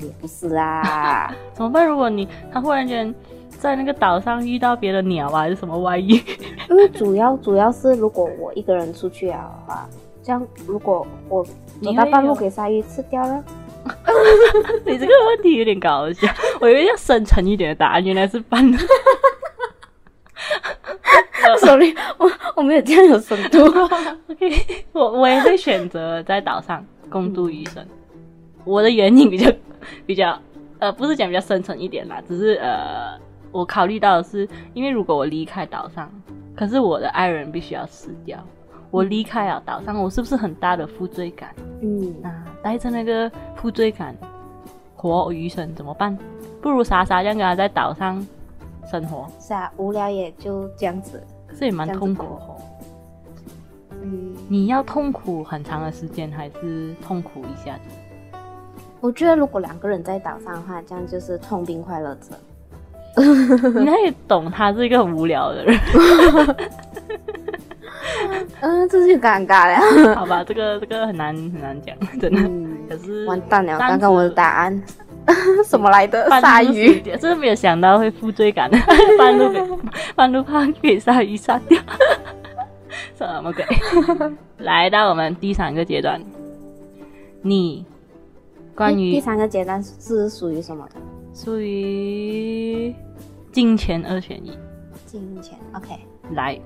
[0.00, 1.86] 也不是啦， 怎么办？
[1.86, 3.14] 如果你他忽然间
[3.48, 6.20] 在那个岛上遇到别的鸟啊，还是什么外遇？
[6.68, 9.88] 因为主要主要是如果我一个人出去啊的话，
[10.22, 13.44] 这样如果我走到半路给鲨鱼吃掉了。
[14.84, 16.28] 你这个问题有点搞笑，
[16.60, 18.76] 我以为要深沉一点的答案，原来是半路。
[21.60, 23.58] Sorry，我我没有这样有深度。
[24.28, 27.84] OK，我我也会选择在岛上共度余生。
[28.64, 29.50] 我的原因比较
[30.06, 30.38] 比较
[30.78, 33.18] 呃，不是讲比较深层一点啦，只是呃，
[33.52, 36.10] 我考虑到的是，因为如果我离开岛上，
[36.56, 38.38] 可是我的爱人必须要死掉。
[38.90, 41.54] 我离开了岛上，我是不是很大的负罪感？
[41.80, 44.16] 嗯，那带着那个负罪感
[44.96, 46.18] 活余生怎么办？
[46.60, 48.26] 不如傻傻这样跟他在岛上
[48.90, 49.26] 生活。
[49.38, 51.22] 是啊，无聊也就这样子，
[51.56, 52.42] 这也蛮痛苦的。
[54.02, 57.96] 嗯，你要痛苦很长的时间，还是痛苦一下子？
[59.00, 62.36] 我觉得如果两个人在岛上的话，这样就是痛并快乐着。
[63.80, 65.78] 你可以懂，他是一个很无聊的人。
[68.60, 69.80] 嗯，这就尴尬了。
[70.14, 72.40] 好吧，这个这个很难很难讲，真的。
[72.42, 74.82] 嗯、可是完蛋了，刚刚我的答案
[75.66, 76.28] 什么来的？
[76.40, 78.78] 鲨鱼，真的没有想到会负罪感的，
[79.18, 79.60] 半路给
[80.14, 81.80] 半路怕给鲨鱼杀掉，
[83.16, 83.64] 什么鬼？
[84.58, 86.20] 来到我们第三个阶段，
[87.42, 87.84] 你
[88.80, 90.94] 关于第三个阶段是属于什么的？
[91.34, 92.94] 属于
[93.52, 94.56] 金钱二选一。
[95.04, 95.88] 金钱，OK，
[96.32, 96.58] 来。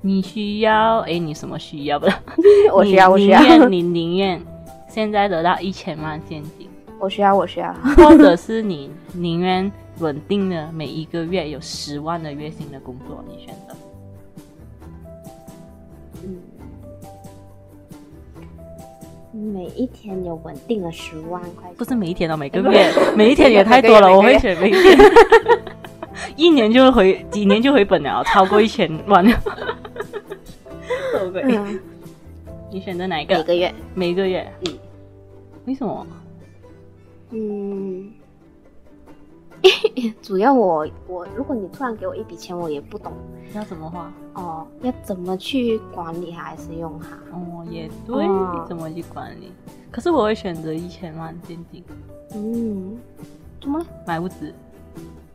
[0.00, 2.06] 你需要哎，你什么需要不？
[2.74, 3.68] 我需要，我需要。
[3.68, 4.42] 你宁愿
[4.88, 6.68] 现在得到一千万现金。
[6.98, 7.72] 我需要，我需要。
[7.96, 13.76] 或者是 你宁愿稳定的每一个月有十万的月薪的工作，你选择？
[19.36, 24.98] 每一天有稳定的十万块钱，不是每一天哦，每个月，每一天也太多了， 我会选每一天。
[26.36, 29.38] 一年就回，几年就回本了，超过一千万了。
[31.44, 31.78] 嗯，
[32.72, 33.36] 你选择哪一个？
[33.36, 34.52] 每个月，每个月。
[34.66, 34.72] 嗯，
[35.66, 36.06] 为什么？
[37.30, 38.10] 嗯，
[40.22, 43.12] 主要我我，如果你突然给我一笔钱，我也不懂
[43.54, 44.12] 要怎么花。
[44.34, 47.16] 哦，要怎么去管理还是用它？
[47.36, 49.52] 哦，也对，哦、怎么去管理？
[49.90, 51.84] 可是我会选择一千万现金。
[52.34, 52.98] 嗯，
[53.60, 53.86] 怎么了？
[54.06, 54.52] 买屋子，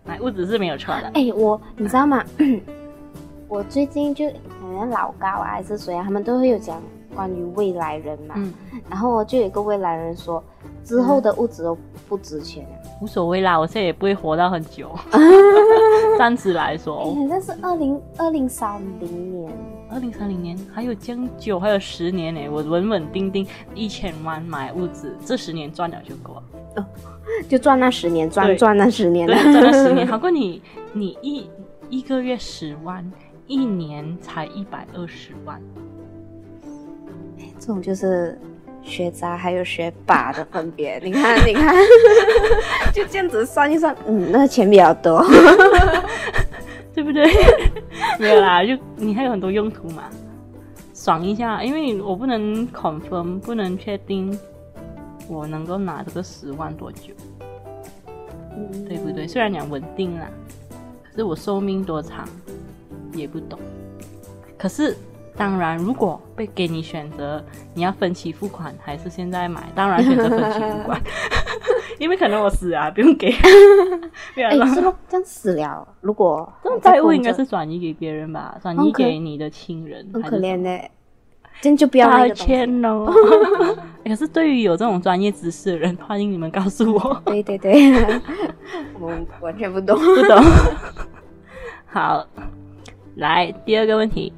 [0.06, 1.08] 买屋子是没有错的。
[1.08, 2.24] 哎、欸，我你知道吗？
[3.48, 4.26] 我最近就。
[4.90, 6.02] 老高啊，还是谁啊？
[6.02, 6.82] 他们都会有讲
[7.14, 8.36] 关于未来人嘛。
[8.38, 8.54] 嗯、
[8.90, 10.42] 然后我就有一个未来人说，
[10.84, 12.66] 之后的物质都不值钱。
[12.81, 14.92] 嗯、无所谓啦，我现在也不会活到很久。
[16.18, 19.52] 暂时来说，欸、那是二零二零三零年。
[19.90, 22.48] 二零三零年还有将久，还有十年呢。
[22.50, 26.44] 我稳稳定定一千万买物质，这十年赚了就够了。
[26.78, 26.86] 哦，
[27.50, 30.62] 就赚那十年，赚赚那十年，赚那十年，好过你
[30.94, 31.50] 你一
[31.90, 33.12] 一个月十万。
[33.48, 35.62] 一年才一百二十万，
[37.60, 38.40] 这种就是
[38.84, 41.00] 学渣还有学霸的分别。
[41.04, 41.76] 你看，你看，
[42.94, 45.24] 就这样子算一算，嗯，那钱比较多，
[46.94, 47.26] 对不对？
[48.20, 50.04] 没有啦，就你还有很多用途嘛，
[50.94, 54.38] 爽一下，因为我不能 confirm，不能确定
[55.28, 57.14] 我能够拿这个十万多久，
[58.56, 59.28] 嗯、对不对？
[59.28, 60.28] 虽然讲稳定啦，
[61.04, 62.28] 可是我寿命多长
[63.14, 63.58] 也不懂。
[64.58, 64.96] 可是
[65.36, 71.02] 当然，如果被给你选择，你要分期付款还是现在买，当然选择分期付款。
[71.98, 73.32] 因为可能我死啊，不用给。
[74.36, 80.08] 哎、欸，是咯，这样死了，如果这种债务应该是转移给别人吧，转移给你的亲人。
[80.14, 80.80] 很可怜呢，
[81.62, 82.46] 这样就不要那个东西。
[82.46, 83.14] 歉哦。
[84.04, 87.22] 可是对于有这种专业知识的人，欢迎你们告诉我。
[87.26, 87.94] 对对对，
[89.00, 90.44] 我完全不懂，不懂。
[91.86, 92.26] 好，
[93.16, 94.34] 来第二个问题。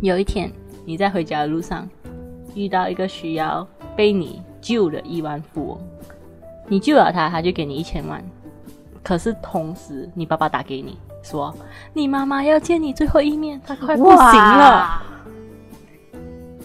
[0.00, 0.50] 有一天
[0.86, 1.86] 你在回家的路上
[2.54, 5.80] 遇到一个需要被你救的亿万富翁。
[6.68, 8.24] 你救了他，他就给你一千万。
[9.02, 11.54] 可是同时，你爸爸打给你说，
[11.92, 15.02] 你妈妈要见你最后一面，她快不行了。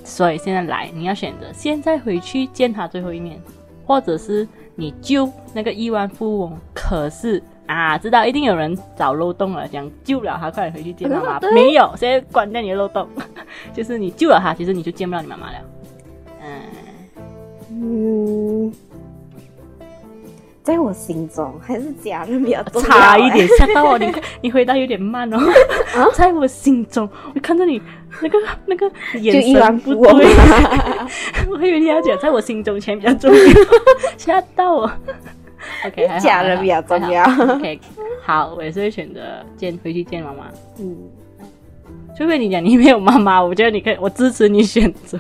[0.04, 3.42] 所以现在来，你要选择现在回去见他最后一面，
[3.86, 6.58] 或者是你救那个亿万富翁。
[6.74, 11.40] 可是啊，知道一定有人找漏洞了，想救不了他，快点回去见妈妈。
[11.52, 13.08] 没有，现在关掉你的漏洞，
[13.74, 15.58] 就是你救了他，其实你就见不了你妈妈了。
[16.42, 16.48] 嗯
[17.72, 18.74] 嗯。
[20.64, 22.88] 在我心中，还是家人比较重要。
[22.90, 24.00] 差一点，吓到我！
[24.00, 24.12] 你
[24.42, 25.38] 你回答有点慢哦。
[25.38, 27.80] 啊、在我心中，我看到你
[28.20, 30.26] 那个那个眼神不对，
[31.52, 33.40] 我以为你要讲在我心中钱比较重要，
[34.18, 34.92] 吓到我。
[35.86, 37.24] OK，家人比较重要。
[37.56, 37.80] OK，
[38.22, 39.22] 好，我也是会选择
[39.56, 40.46] 见回去见妈妈。
[40.80, 40.96] 嗯。
[42.18, 45.20] 除非你讲你没有妈妈，我觉得你可以，我支持你选择。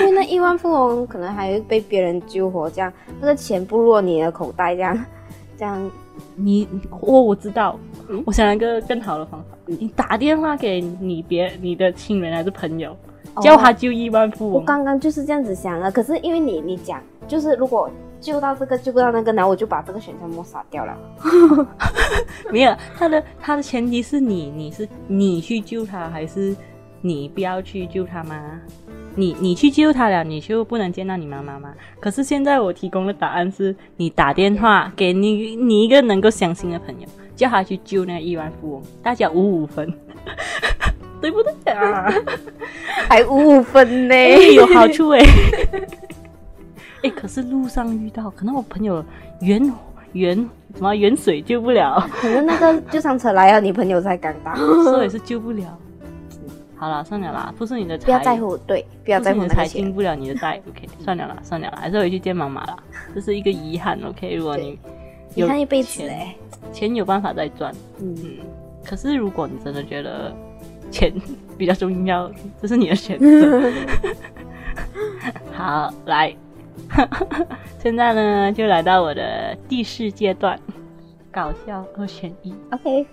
[0.00, 5.04] 因为那亿万富翁可能还会被别人救活，这样那个钱不落你的口袋，这样
[5.58, 5.90] 这样
[6.34, 6.66] 你
[7.00, 7.78] 我我知道，
[8.08, 12.96] 嗯、我想了一个更好的方法，你打电话给你别你的亲人还是朋友，
[13.42, 14.54] 叫他救亿万富翁。
[14.54, 17.90] 我刚刚就是这样子想的，可是因为你你讲，就是如果。
[18.22, 20.96] 救到这个，救不到那个，然后我就把这个选项抹杀掉了。
[22.50, 26.54] 没有，他的他的前提是你，你是你去救他，还是
[27.00, 28.60] 你不要去救他吗？
[29.14, 31.74] 你你去救他了，你就不能见到你妈妈吗？
[32.00, 37.06] 可是现在我提供的答案是你打电话给你你一个能够相信的朋友，
[37.36, 39.92] 叫他去救那个亿万富翁，大家五五分，
[41.20, 42.10] 对不对啊？
[43.08, 44.14] 还五五分呢，
[44.54, 45.20] 有好处哎。
[47.02, 49.04] 哎，可是路上遇到，可能我朋友
[49.40, 49.72] 远
[50.12, 50.36] 远
[50.74, 55.78] 什么远水救不了， 可能那个救伤车来了，你朋友才赶到，所以是救不了。
[56.76, 60.60] 好了，算了啦，不是你的财，不要在乎，对，不要在乎那个钱，进不了你的袋。
[60.68, 62.76] OK，算了啦，算了啦，还是回去见妈妈啦，
[63.14, 63.96] 这是一个遗憾。
[64.04, 64.78] OK，如果你
[65.34, 66.34] 遗憾一辈子哎，
[66.72, 68.16] 钱有办法再赚，嗯，
[68.84, 70.34] 可是如果你真的觉得
[70.90, 71.12] 钱
[71.56, 72.28] 比较重要，
[72.60, 73.72] 这是你的选择。
[75.52, 76.34] 好，来。
[77.78, 80.58] 现在呢，就来到我的第四阶段，
[81.30, 82.54] 搞笑二选一。
[82.70, 83.06] OK，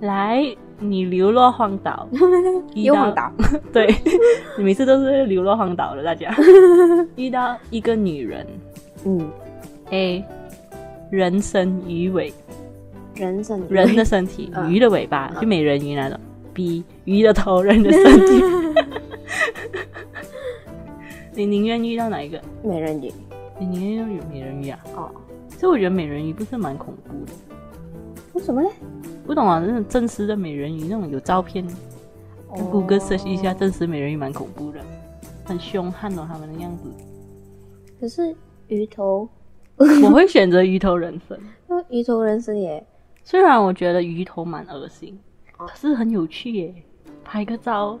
[0.00, 0.44] 来，
[0.78, 2.08] 你流落荒岛，
[2.74, 3.32] 流荒岛，
[3.72, 3.94] 对，
[4.58, 6.34] 你每次都是流落荒岛的，大家。
[7.16, 8.46] 遇到一个女人，
[9.04, 9.30] 嗯
[9.90, 10.24] ，A，
[11.10, 12.32] 人身鱼尾，
[13.14, 16.18] 人身人的身体，鱼的尾巴，就美人鱼那种。
[16.54, 18.44] ；B，鱼的头，人的身体。
[21.36, 23.12] 你宁愿遇到哪一个美人鱼？
[23.58, 24.78] 你宁愿遇到美人鱼啊？
[24.94, 25.10] 哦，
[25.48, 27.32] 所以我觉得美人鱼不是蛮恐怖的。
[28.34, 28.68] 为什么呢？
[29.26, 31.66] 不懂啊，那种真实的美人鱼，那种有照片，
[32.70, 34.80] 谷歌 search 一下，真实美人鱼蛮恐怖的，
[35.44, 36.84] 很凶悍哦，他们的样子。
[38.00, 38.34] 可是
[38.68, 39.28] 鱼头，
[39.76, 41.36] 我会选择鱼头人身。
[41.68, 42.86] 因为鱼头人身耶，
[43.24, 45.18] 虽然我觉得鱼头蛮恶心，
[45.56, 46.74] 可是很有趣耶，
[47.24, 47.98] 拍个照。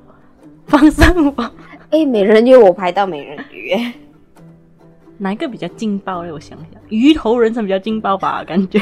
[0.66, 1.52] 放上网，
[1.94, 3.72] 哎、欸，美人鱼我拍到美人鱼，
[5.16, 6.32] 哪一个比较劲爆嘞？
[6.32, 8.80] 我想想，鱼头人生比较劲爆吧，感觉。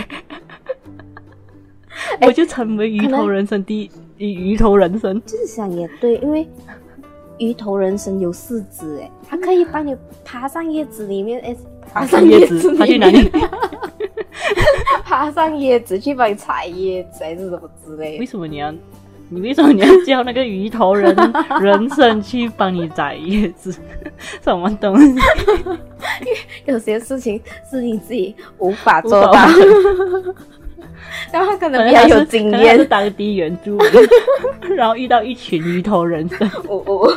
[2.21, 5.21] 欸、 我就成为鱼头人生第一，鱼头人生。
[5.27, 6.49] 就是想也对，因为
[7.37, 9.95] 鱼头人生有四肢，哎，它可以帮你
[10.25, 11.57] 爬上叶子里面，哎、欸，
[11.93, 13.31] 爬上叶子，爬去哪里？
[15.05, 18.21] 爬上叶子去帮你采叶子，还是什么之类的？
[18.21, 18.73] 为什么你要？
[19.33, 21.17] 你为什么你要叫那个鱼头人
[21.61, 23.75] 人参去帮你摘叶子？
[24.45, 25.19] 什么东西？
[26.67, 29.33] 有些事情是你自己无法做到，
[31.33, 37.09] 然后可能比较有经验，是当地原住民，然后遇到一群鱼头人身，呜呜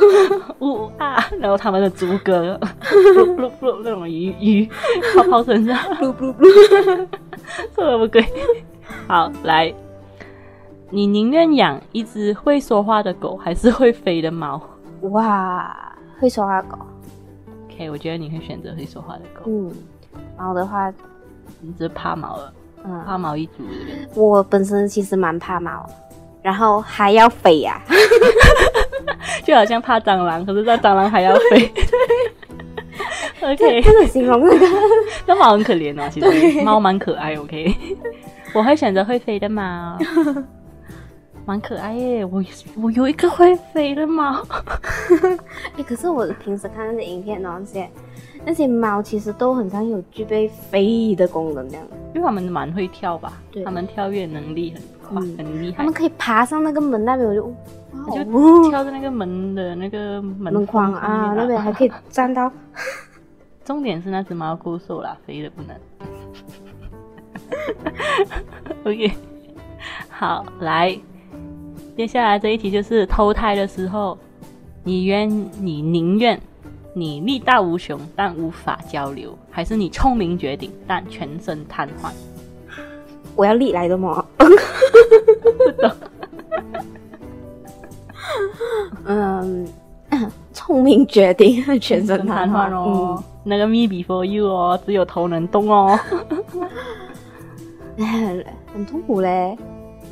[0.60, 4.68] 呜啊，然后他们的祖歌，噜噜噜那种鱼鱼
[5.14, 7.06] 泡泡身上，噜噜噜，
[7.74, 8.24] 什么鬼？
[9.06, 9.72] 好来。
[10.90, 14.60] 你宁愿养一只会说话的狗，还是会飞的猫？
[15.02, 15.76] 哇，
[16.20, 16.78] 会说话的狗。
[17.68, 19.42] OK，我觉得你会选择会说话的狗。
[19.46, 19.72] 嗯，
[20.38, 20.92] 猫的话，
[21.60, 22.52] 你只怕猫了。
[22.84, 23.64] 嗯，怕猫一族。
[24.14, 25.84] 我本身其实蛮怕猫，
[26.40, 27.90] 然后还要飞呀、啊，
[29.44, 31.66] 就好像怕蟑螂，可是这蟑螂还要飞。
[33.40, 34.66] 对 OK，真的形容那个，
[35.26, 36.08] 那猫很可怜哦。
[36.10, 37.34] 其实猫蛮可爱。
[37.34, 37.74] OK，
[38.54, 39.98] 我会选择会飞的猫。
[41.46, 42.42] 蛮可爱耶，我
[42.82, 44.42] 我有一个会飞的猫。
[45.22, 45.38] 哎、
[45.76, 47.88] 欸，可是我平时看那些影片，那些
[48.44, 51.86] 那些猫其实都很像有具备飞的功能，这样。
[52.14, 53.32] 因为它们蛮会跳吧？
[53.52, 55.76] 对，它们跳跃能力很快，嗯、很厉害。
[55.76, 57.54] 它们可以爬上那个门那边，我就
[57.92, 62.50] 它就跳在那个门的那个门，门框啊，那边还可以站到。
[63.64, 65.76] 重点是那只猫够瘦啦，飞的不能。
[68.82, 69.12] OK，
[70.08, 70.98] 好，来。
[71.96, 74.18] 接下来这一题就是投胎的时候，
[74.84, 75.28] 你愿
[75.58, 76.38] 你宁愿
[76.92, 82.10] 你力大无穷但无法交流，还是你聪明绝顶但全身瘫痪？
[83.34, 84.24] 我要力来的吗？
[89.06, 89.66] 嗯，
[90.52, 93.24] 聪明绝顶，全身瘫痪哦。
[93.42, 95.98] 那个 Me Before You 哦，只有头能动哦，
[98.74, 99.56] 很痛苦嘞。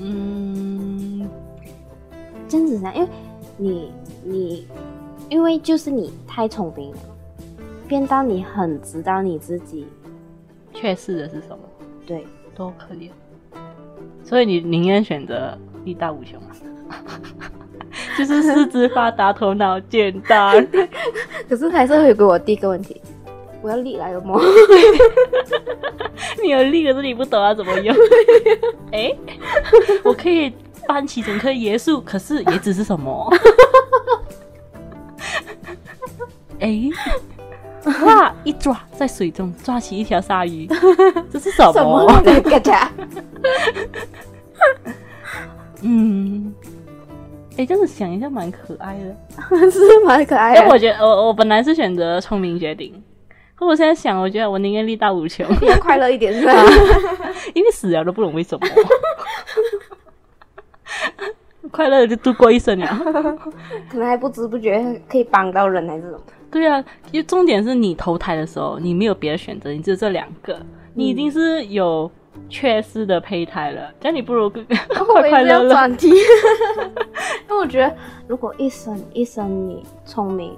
[0.00, 1.28] 嗯。
[2.48, 3.08] 真子因为
[3.56, 3.92] 你
[4.24, 4.66] 你，
[5.28, 6.98] 因为就是你太聪明了，
[7.88, 9.86] 变到你很知道你自己
[10.72, 11.58] 缺失的是什么，
[12.06, 13.08] 对，多可怜。
[14.24, 16.50] 所以你宁愿选择力大无穷啊，
[18.18, 20.66] 就是四肢发达，头脑简单。
[21.48, 23.00] 可是还是回给我第一个问题，
[23.62, 24.40] 我要力来了吗？
[26.42, 27.94] 你有力，可是你不懂要怎么用。
[28.92, 29.18] 哎、欸，
[30.02, 30.52] 我可以。
[30.86, 33.30] 搬起整棵椰树，可是椰子是什么？
[36.60, 36.90] 哎、欸，
[38.06, 38.32] 哇！
[38.44, 40.66] 一抓在水中抓起一条鲨鱼，
[41.30, 41.72] 这是什么？
[41.72, 42.22] 什么
[45.82, 46.54] 嗯，
[47.52, 49.14] 哎、欸，这样子想一下，蛮可爱的，
[49.70, 50.60] 是蛮可爱的。
[50.60, 53.02] 但我觉得，我我本来是选择聪明绝顶，
[53.54, 55.46] 可我现在想，我觉得我宁愿力大无穷，
[55.80, 56.54] 快乐一点，是吧？
[57.52, 58.66] 因为死了都不懂为什么。
[61.74, 62.86] 快乐的就度过一生了，
[63.90, 66.20] 可能还不知不觉可以帮到人还是什么？
[66.50, 66.78] 对啊，
[67.10, 70.56] 因为重点是你投胎的时候，你没有别的选择，你只有这两个，
[70.94, 72.08] 你已经是有
[72.48, 74.62] 缺失的胚胎了，那、嗯、你不如快
[75.30, 76.12] 快乐乐转题。
[77.48, 77.96] 那我觉得，
[78.28, 80.56] 如果一生一生你聪明，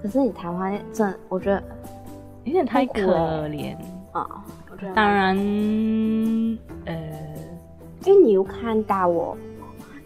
[0.00, 1.60] 可是你谈话真，我觉得
[2.44, 3.00] 有点太可
[3.48, 3.74] 怜
[4.12, 4.44] 啊。
[4.94, 5.36] 当然，
[6.86, 6.94] 呃。
[8.04, 9.38] 因为你又看到我，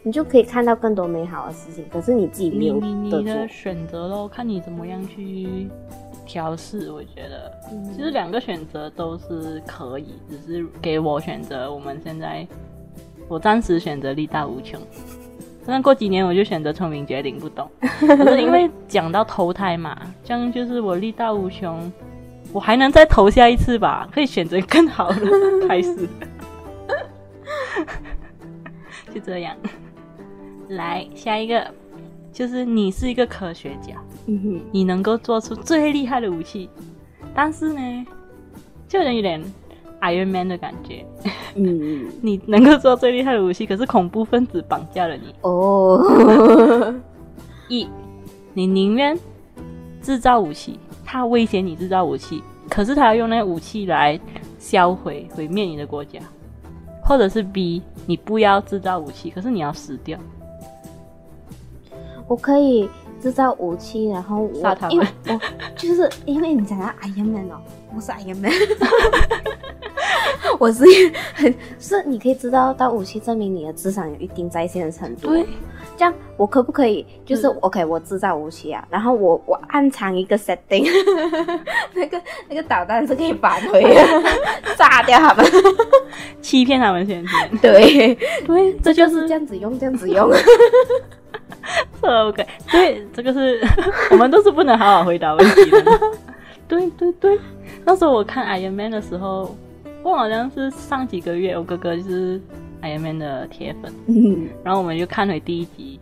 [0.07, 1.84] 你就可以看到更多美好的事情。
[1.92, 5.66] 可是你自己没有你你你的选择咯，看你怎么样去
[6.24, 6.92] 调试。
[6.92, 11.74] 我觉得，嗯、其实两个选择都是可以，只是给我选择。
[11.74, 12.46] 我们现在，
[13.26, 14.80] 我暂时选择力大无穷，
[15.66, 17.68] 但过几年我就选择聪明绝顶，不懂。
[17.82, 21.92] 可是因为讲到投胎嘛，这样就是我力大无穷，
[22.52, 24.09] 我还能再投下一次吧？
[24.12, 25.20] 可以选择更好的
[25.66, 26.09] 开始。
[29.12, 29.57] 就这样，
[30.68, 31.66] 来下一个，
[32.32, 33.94] 就是你是一个科学家，
[34.26, 36.68] 嗯哼，你能够做出最厉害的武器，
[37.34, 38.06] 但是呢，
[38.88, 39.42] 就有点
[40.00, 41.04] Iron Man 的感觉，
[41.54, 46.94] 嗯， 你能够做最厉害的武器，可是恐怖分子绑架了你哦。
[47.68, 47.88] 一，
[48.54, 49.18] 你宁愿
[50.00, 54.18] 制造武器，他威胁你制造武器，可是他要用那个武器来
[54.58, 56.20] 销毁、毁灭你的国家。
[57.08, 60.18] 或者是 B，你不要制造武器，可是你要死掉。
[62.28, 62.88] 我可以
[63.20, 65.40] 制造武器，然后我，他因为我
[65.76, 67.60] 就是因为你讲到 Iron Man 哦，
[67.94, 68.52] 我是 Iron Man，
[70.58, 70.84] 我是
[71.34, 75.28] 很是你可以制造到武器，证明你的智商有一定在线的程度。
[75.28, 75.46] 对。
[75.98, 77.82] 这样我可不可以就是 OK？
[77.82, 80.86] 我制造武器啊，然后我我暗藏一个 setting，
[81.94, 82.20] 那个
[82.50, 84.04] 那个导弹是可以返回的，
[84.76, 85.46] 炸掉他们，
[86.42, 87.58] 欺骗他们先先。
[87.62, 88.14] 对
[88.46, 90.30] 对，这就是这样子用，这样子用。
[92.07, 93.61] OK，对，这个是
[94.11, 95.82] 我们都是不能好好回答问题的。
[96.68, 97.38] 对对对，
[97.84, 99.57] 那时候我看 Iron Man 的时候，
[100.02, 102.40] 我好像是上几个月，我哥哥就是。
[102.82, 105.98] Iron Man 的铁粉，嗯，然后我们就看回第一集，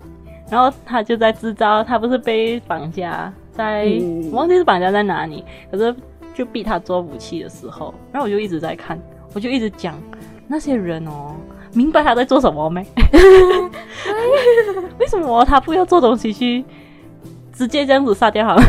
[0.51, 5.95] 然后他就在制造，他不是被绑架在，嗯、我忘记是绑架在哪里，可是
[6.35, 9.01] 就逼他做武器的时候，然后我就一直在看，
[9.33, 9.95] 我就一直讲
[10.49, 11.37] 那些人哦，
[11.75, 12.87] 明白他在做什么没？
[14.99, 16.65] 为什么他不要做东西去
[17.53, 18.63] 直接这样子杀掉好了？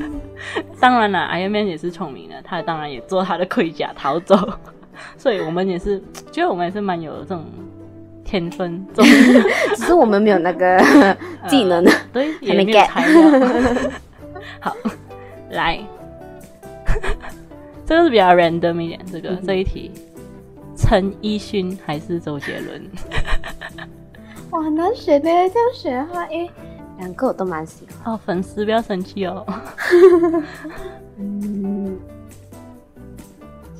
[0.80, 4.36] 当然了，Iron Man 也是聪明的，他当然也做他的盔甲逃走。
[5.16, 7.44] 所以我们也是觉得我们也是蛮有这种
[8.24, 10.78] 天分，只是我们没有那个
[11.46, 13.22] 技能，呃、对，也没有材料。
[14.60, 14.76] 好，
[15.50, 15.80] 来，
[17.86, 19.90] 这个是比较 random 一点，这个、嗯、这一题。
[20.80, 22.90] 陈奕迅还是周杰伦？
[24.50, 26.50] 哇，很难选的，这样选的话，因为
[26.98, 28.12] 两个我都蛮喜欢。
[28.12, 29.46] 哦，粉丝不要生气哦。
[31.18, 31.96] 嗯，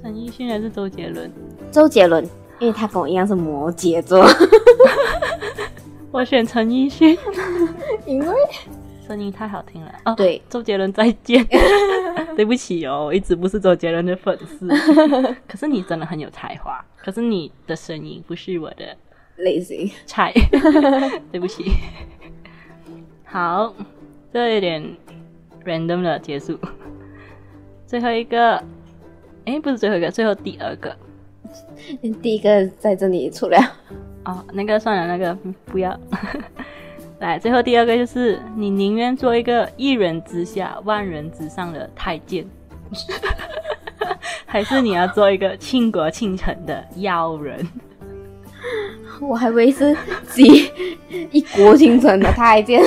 [0.00, 1.32] 陈奕迅还是周杰伦？
[1.72, 2.24] 周杰伦，
[2.60, 4.24] 因为他跟我一样是摩羯座。
[6.12, 7.18] 我选陈奕迅，
[8.06, 8.34] 因为。
[9.06, 10.14] 声音太好听了哦！
[10.14, 11.44] 对，周杰伦再见。
[12.40, 14.66] 对不起哦，我一直不是周杰伦的粉丝。
[15.46, 18.96] 可是你真的很有才华，可是你的声音不是我的
[19.36, 20.32] 类型菜。
[21.30, 21.70] 对不起。
[23.26, 23.74] 好，
[24.32, 24.82] 这有点
[25.66, 26.58] random 的结束。
[27.86, 28.56] 最后一个，
[29.44, 30.96] 哎，不是最后一个，最后第二个。
[32.22, 33.58] 第一个在这里出了。
[34.24, 35.36] 哦，那个算了，那个
[35.66, 35.94] 不要。
[37.20, 42.44] 来，最后第二个就是你宁愿做一个一人之下万人之上的太监，
[44.46, 47.68] 还是你要做一个倾国倾城的妖人？
[49.20, 49.94] 我还以为是
[50.30, 50.70] 几
[51.30, 52.82] 一国倾城的太监，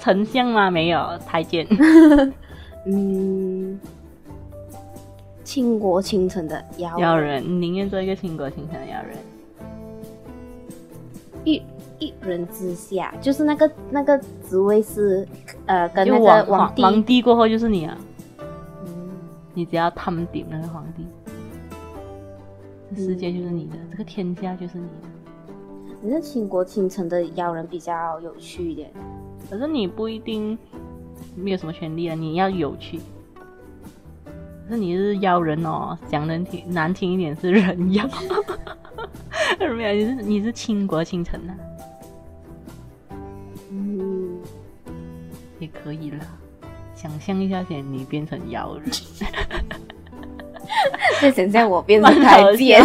[0.00, 0.70] 丞相吗？
[0.70, 1.66] 没有，太监。
[2.86, 3.78] 嗯，
[5.44, 9.14] 倾国倾城的妖人，妖人，你宁愿做一个倾国倾城的妖人？
[11.44, 11.62] 一。
[11.98, 14.18] 一人之下，就是那个那个
[14.48, 15.26] 职位是，
[15.66, 17.98] 呃，跟那个皇帝，皇帝过后就是你啊，
[18.86, 19.10] 嗯，
[19.54, 21.06] 你只要他们顶那个皇帝，
[22.94, 25.08] 这世界就是你的，嗯，这个天下就是你的。
[26.00, 28.88] 你是倾国倾城的妖人比较有趣一点，
[29.50, 30.56] 可是你不一定
[31.34, 33.00] 没有什么权利啊，你要有趣。
[34.68, 38.08] 可是你是妖人哦，讲难听难听一点是人妖，
[39.58, 41.52] 没有，你是你是倾国倾城的。
[45.58, 46.18] 也可以啦，
[46.94, 48.90] 想象一下，先你变成妖人，
[51.20, 52.82] 再想象我变成太监，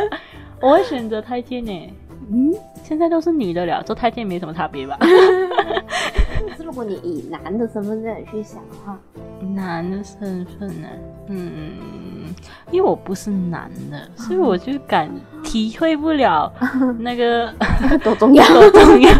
[0.60, 1.94] 我会选择太监呢。
[2.32, 2.54] 嗯，
[2.84, 4.96] 现在都是女的了，做太监没什么差别吧？
[6.48, 8.98] 但是如果你以男的身份这样去想的话，
[9.54, 10.88] 男的身份呢？
[11.28, 12.34] 嗯，
[12.70, 15.10] 因为我不是男的，所以我就感
[15.42, 16.52] 体会不了
[16.98, 17.52] 那个
[18.02, 19.10] 多重要，多重要。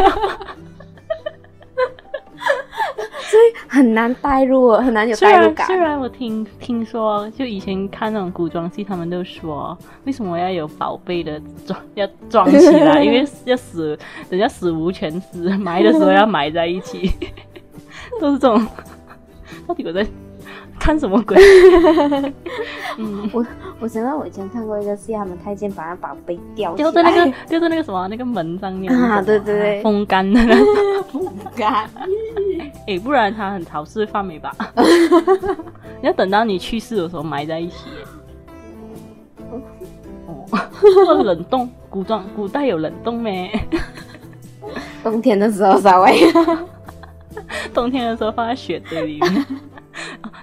[3.31, 5.65] 所以很难代入，很难有代入感。
[5.65, 13.01] 虽然，虽然我听听说，就以前看那种古装戏，他们都说，为什么要有宝贝的装要装起来？
[13.05, 13.97] 因为要死，
[14.29, 17.09] 人家死无全尸，埋的时候要埋在一起，
[18.19, 18.67] 都是这种。
[19.65, 20.05] 到底我在？
[20.81, 21.37] 看什么鬼？
[22.97, 23.45] 嗯，我
[23.79, 30.55] 我想到我以前看过一个戏，他们太监把那宝贝吊吊在那个吊在那个什么那个门上面啊，对对对，风干 的那，
[31.03, 31.87] 风干。
[32.87, 34.51] 哎，不然他很潮湿发霉吧？
[36.01, 37.75] 你 要等到你去世的时候埋在一起。
[40.25, 43.51] 哦，冷冻，古装古代有冷冻没？
[45.03, 46.19] 冬天的时候稍微，
[47.71, 49.45] 冬天的时候放在雪堆里面。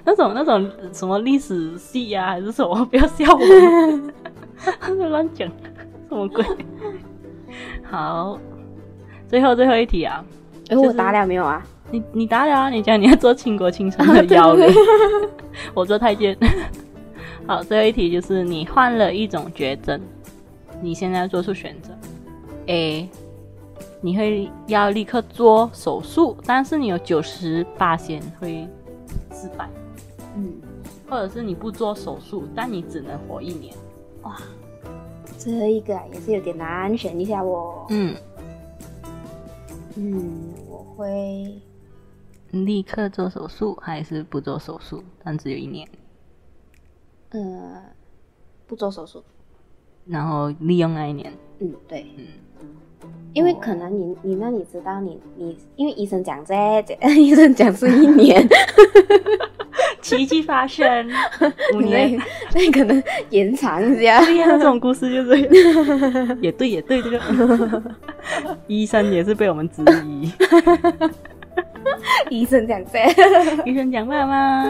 [0.05, 2.85] 那种那种什么历史系呀、啊，还是什么？
[2.85, 5.47] 不要笑我， 乱讲，
[6.09, 6.43] 什么鬼？
[7.83, 8.39] 好，
[9.27, 10.23] 最后最后一题啊！
[10.69, 11.63] 哎、欸，就是、我打了没有啊？
[11.91, 12.69] 你你打了啊？
[12.69, 14.71] 你讲你要做倾国倾城的妖 人，
[15.73, 16.37] 我做太监。
[17.47, 19.99] 好，最后一题就是你换了一种绝症，
[20.81, 21.91] 你现在要做出选择
[22.67, 23.09] ：A，
[24.01, 28.67] 你会要立刻做手术，但是你有九十八仙会
[29.33, 29.67] 失败。
[30.39, 30.61] 嗯，
[31.09, 33.75] 或者是你不做手术，但你只能活一年。
[34.23, 34.37] 哇，
[35.37, 37.85] 这一个也是有点难，选一下我。
[37.89, 38.15] 嗯，
[39.95, 41.61] 嗯，我会
[42.51, 45.87] 立刻做手术，还是不做手术，但只有一年。
[47.31, 47.83] 呃，
[48.65, 49.21] 不做手术，
[50.05, 51.33] 然后利用那一年。
[51.59, 52.27] 嗯，对，嗯，
[53.33, 56.53] 因为可能你你那里知道你你，因为医生讲这
[57.15, 58.47] 医生讲是一年。
[60.01, 61.07] 奇迹发生，
[61.75, 62.17] 五年，
[62.53, 64.23] 那可能延长一下。
[64.23, 65.37] 对呀，这种故事就是，
[66.41, 67.83] 也对，也对，这个
[68.67, 70.31] 医生也是被我们质疑。
[72.29, 72.99] 医生讲这，
[73.69, 74.63] 医生讲话吗？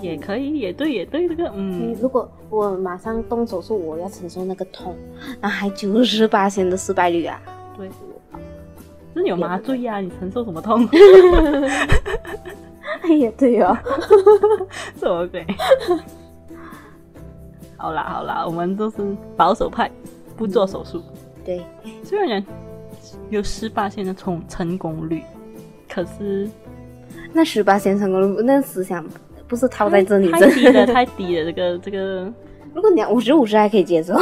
[0.00, 1.94] 也可以，也对，也对，这个嗯。
[2.00, 4.94] 如果我马上动手术，我要承受那个痛，
[5.40, 7.40] 那还九十八线的失败率啊！
[7.76, 7.88] 对，
[9.14, 10.86] 是有麻醉呀、啊，你承受什么痛？
[13.02, 13.76] 哎呀，对哦，
[14.98, 15.46] 什么鬼？
[17.76, 18.96] 好啦好啦，我们都是
[19.36, 19.90] 保守派，
[20.36, 21.02] 不做手术。
[21.44, 21.64] 对，
[22.02, 22.44] 虽然
[23.30, 25.22] 有十八线的成成功率，
[25.88, 26.48] 可是
[27.32, 29.04] 那十八线成功率，那思想。
[29.48, 31.44] 不是套在这里，太低了，太低了。
[31.44, 32.32] 这个这个，
[32.74, 34.14] 如果你要五十五十还可以接受，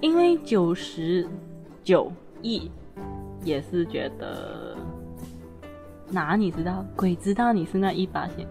[0.00, 1.26] 因为九十
[1.82, 2.70] 九亿
[3.42, 4.76] 也是觉得，
[6.10, 8.46] 哪里知道，鬼知道你是那一把线。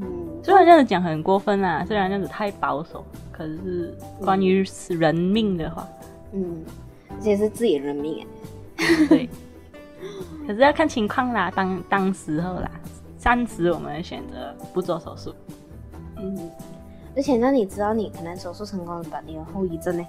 [0.00, 5.86] 嗯，虽然这样子讲很过分啦，虽然这样子太保守，可是关于人命的话，
[6.32, 6.64] 嗯，
[7.10, 8.26] 而且是自己人命
[8.76, 9.28] 哎，对，
[10.46, 12.68] 可是要看情况啦，当当时候啦。
[13.20, 15.34] 暂时我们选择不做手术。
[16.16, 16.50] 嗯，
[17.14, 19.20] 而且那你知道你可能手术成功了吧？
[19.26, 20.06] 你有后遗症呢？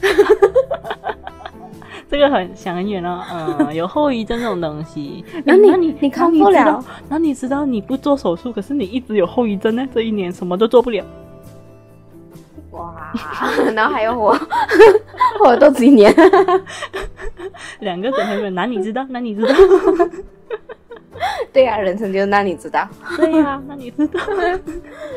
[2.08, 3.56] 这个很想很远哦。
[3.58, 6.82] 嗯， 有后遗症这种东西，那你你你康不了？
[7.08, 9.84] 那你知道你不做手术，可是你一直有后遗症呢？
[9.92, 11.04] 这一年什么都做不了。
[12.70, 13.12] 哇，
[13.74, 14.38] 然后还有我，
[15.44, 16.14] 我都几年？
[17.80, 19.04] 两个整黑人，那你知道？
[19.08, 19.48] 那你知道？
[21.52, 22.88] 对呀、啊，人生就那你知道？
[23.16, 24.20] 对呀、啊，那你知道？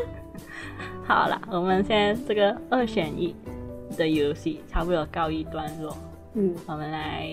[1.05, 3.35] 好了，我们现在这个二选一
[3.97, 5.95] 的游戏差不多告一段落。
[6.33, 7.27] 嗯，我们来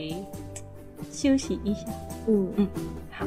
[1.13, 1.87] 休息一下。
[2.27, 2.69] 嗯嗯，
[3.11, 3.27] 好。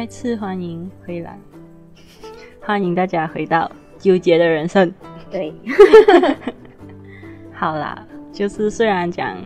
[0.00, 1.38] 再次欢迎回来，
[2.62, 4.90] 欢迎大家回到纠结的人生。
[5.30, 5.52] 对，
[7.52, 9.36] 好啦，就是虽然讲，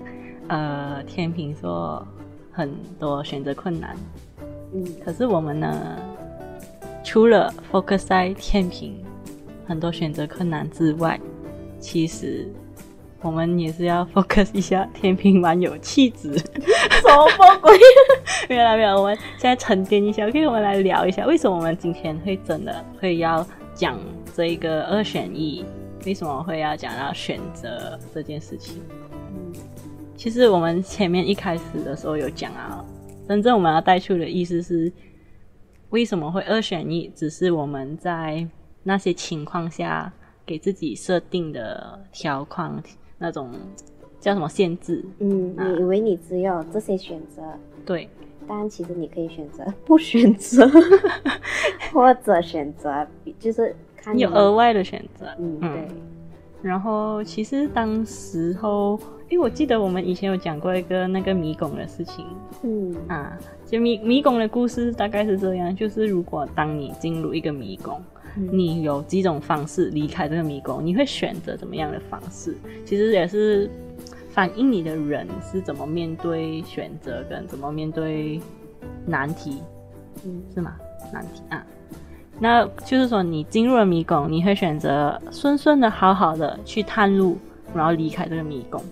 [0.46, 2.07] 呃，天秤座
[2.52, 3.96] 很多选择困难，
[4.72, 5.98] 嗯，可是我们呢，
[7.02, 9.05] 除了 focus 在天平
[9.66, 11.20] 很多选择困难之外，
[11.80, 12.48] 其实。
[13.25, 17.27] 我们也是要 focus 一下，天秤蛮有气质，什么
[17.62, 17.75] 鬼？
[18.51, 18.95] 没有啦，没有。
[19.01, 23.45] 我们现在沉淀一下，OK，我们来聊一下，为什么我们今天会真的会要
[23.75, 23.99] 讲
[24.37, 25.64] 这一个二选一？
[26.05, 28.83] 为什么会要讲到选择这件事情？
[29.33, 29.55] 嗯，
[30.18, 32.85] 其实我们前面一开始的时候有讲啊，
[33.27, 34.93] 真正我们要带出的意思是，
[35.89, 37.11] 为什么会二选一？
[37.16, 38.47] 只是我们在
[38.83, 40.12] 那些情况下
[40.45, 42.83] 给自己设定的条框。
[43.19, 43.51] 那种
[44.21, 45.05] 叫什么限制？
[45.19, 47.43] 嗯，你以为你只有这些选择？
[47.85, 48.09] 对，
[48.47, 50.69] 但其实你可以选择 不选择，
[51.93, 53.07] 或者选择
[53.39, 55.27] 就是看你有额外的选择。
[55.39, 55.69] 嗯，对。
[55.69, 55.89] 嗯、
[56.62, 58.99] 然后其实当时候，
[59.29, 62.25] 因为我记得我们以前有讲过一个那个迷宫的事情。
[62.62, 68.03] 嗯啊，就迷迷宫的故事大概是这样：就是如果当你进入一个迷宫。
[68.37, 70.85] 你有几种方式离开这个迷宫？
[70.85, 72.57] 你会选择怎么样的方式？
[72.85, 73.70] 其实也是
[74.30, 78.41] 反映你的人是怎么面对选择跟怎么面对
[79.07, 79.62] 难题，
[80.24, 80.74] 嗯，是吗？
[81.12, 81.64] 难题啊，
[82.41, 87.39] 那就是说你进入了迷宫，你会选择顺顺的、好好的去探路，
[87.72, 88.82] 然后离开这个迷宫，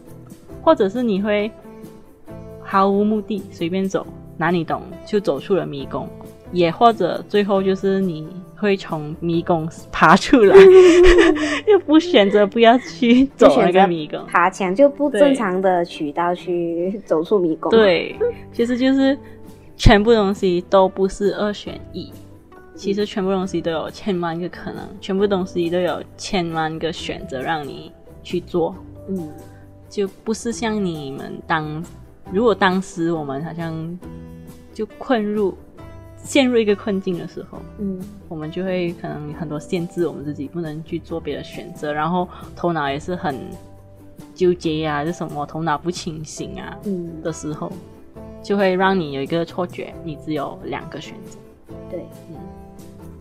[0.62, 1.50] 或者是你会
[2.62, 6.08] 毫无目的随便走，哪里懂就走出了迷宫，
[6.52, 8.28] 也或者最后就是你。
[8.62, 10.56] 会从迷宫爬出来，
[11.66, 17.68] 又不选择不要去走那个迷宫，爬墙就不正常的渠道去走出迷宫。
[17.72, 18.14] 对，
[18.52, 19.18] 其实就是
[19.76, 22.12] 全部东西都不是二选一，
[22.76, 27.90] 其实全部东西都有千万个可能，全部东西都有千万个选择让你
[28.22, 28.76] 去做。
[29.08, 29.28] 嗯，
[29.88, 31.82] 就不是像你们当，
[32.30, 33.98] 如果当时我们好像
[34.72, 35.52] 就困入。
[36.22, 43.36] 陷入一个困境的时候，嗯，我们就会可能很多限制我们自己，不能去做别的选择，然后头脑也是很
[44.34, 47.20] 纠结呀、啊，就什么头脑不清醒啊，嗯。
[47.22, 47.70] 的时候，
[48.42, 51.38] 就会让你有一个错觉，你只有两个选择。
[51.90, 52.36] 对，嗯，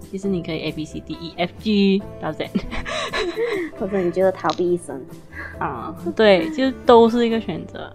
[0.09, 2.49] 其实你可以 A B C D E F G 到 Z，
[3.79, 5.01] 或者你觉得逃避一生。
[5.59, 7.91] 啊，对，就都是一个选择。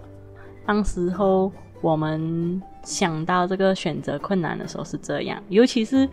[0.67, 1.51] 当时候
[1.81, 2.63] 我们。
[2.87, 6.09] 想到这个选择困难的时候是这样，尤其是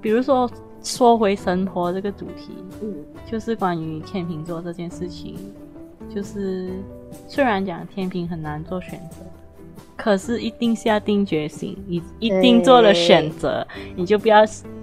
[0.00, 0.50] 比如说
[0.82, 2.94] 说回生活这个主题，嗯，
[3.30, 5.36] 就是关于天秤座这件事情，
[6.08, 6.70] 就是
[7.26, 9.16] 虽然讲天秤很难做选择，
[9.98, 14.38] 可是一定下定决心，你一定做了选择，你就不要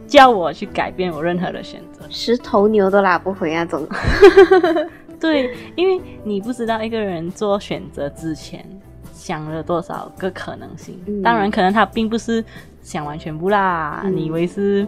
[0.05, 3.84] 叫我去改变我任何的选择，十头牛都拉不回那种。
[5.20, 8.63] 对，因为你不知道一个人做选择之前
[9.16, 12.43] 想了多少个可能性，嗯、当然可能他并不是
[12.82, 14.86] 想完全部啦，嗯、你以为是。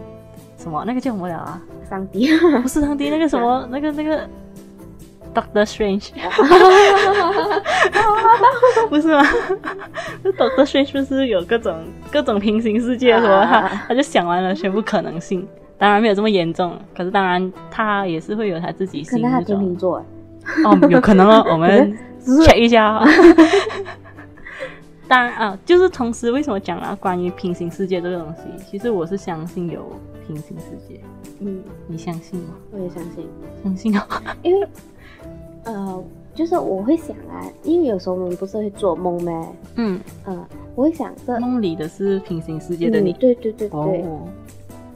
[0.58, 0.82] 什么？
[0.84, 1.62] 那个叫什么了啊？
[1.88, 2.36] 上帝？
[2.60, 3.64] 不是上帝，那个什么？
[3.70, 4.28] 那个那个
[5.32, 6.10] Doctor Strange？
[8.90, 9.22] 不是吗
[10.24, 11.76] ？Doctor Strange 不是有各种
[12.10, 13.12] 各种平行世界？
[13.20, 13.44] 什么？
[13.46, 15.46] 他他就想完了全部可能性，
[15.78, 19.30] 当然没有这么严重，可是当然他也是会有他自己心中。
[19.30, 20.04] 可能他天秤座？
[20.64, 23.00] 哦，有可能哦，我们 check 一下。
[25.08, 28.42] 当然啊，就是同时为什么讲了关于平行世界这个东西？
[28.70, 29.84] 其实我是相信有。
[30.26, 31.00] 平行世界，
[31.40, 32.50] 嗯，你相信吗？
[32.70, 33.26] 我也相信，
[33.64, 34.68] 相信啊，因为，
[35.64, 36.04] 呃，
[36.34, 39.48] 就是我会想啊，因为有时候我们不是会做梦吗？
[39.76, 44.20] 嗯嗯、呃，我会想这梦里的是平行世界的你，嗯、对对对对，哦、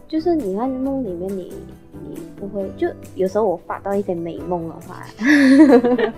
[0.06, 1.50] 就是你看梦里面你
[1.92, 5.02] 你不会，就有时候我发到一些美梦的话，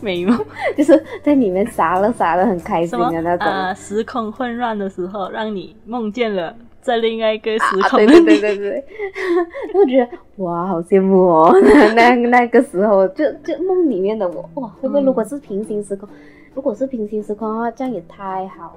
[0.00, 0.38] 美梦
[0.76, 6.54] 就是在里面傻了傻了很开心的那种，呃，时空混乱的时候让你梦见了。
[6.80, 8.84] 在另外一个时空，对对对对对，
[9.74, 10.08] 我觉得
[10.42, 11.52] 哇，好羡慕哦！
[11.62, 16.08] 那那那个时候，就就梦里面的我，哇，会不会如果是平行时空？
[16.54, 18.76] 如果是平行时空的话，这样也太好了。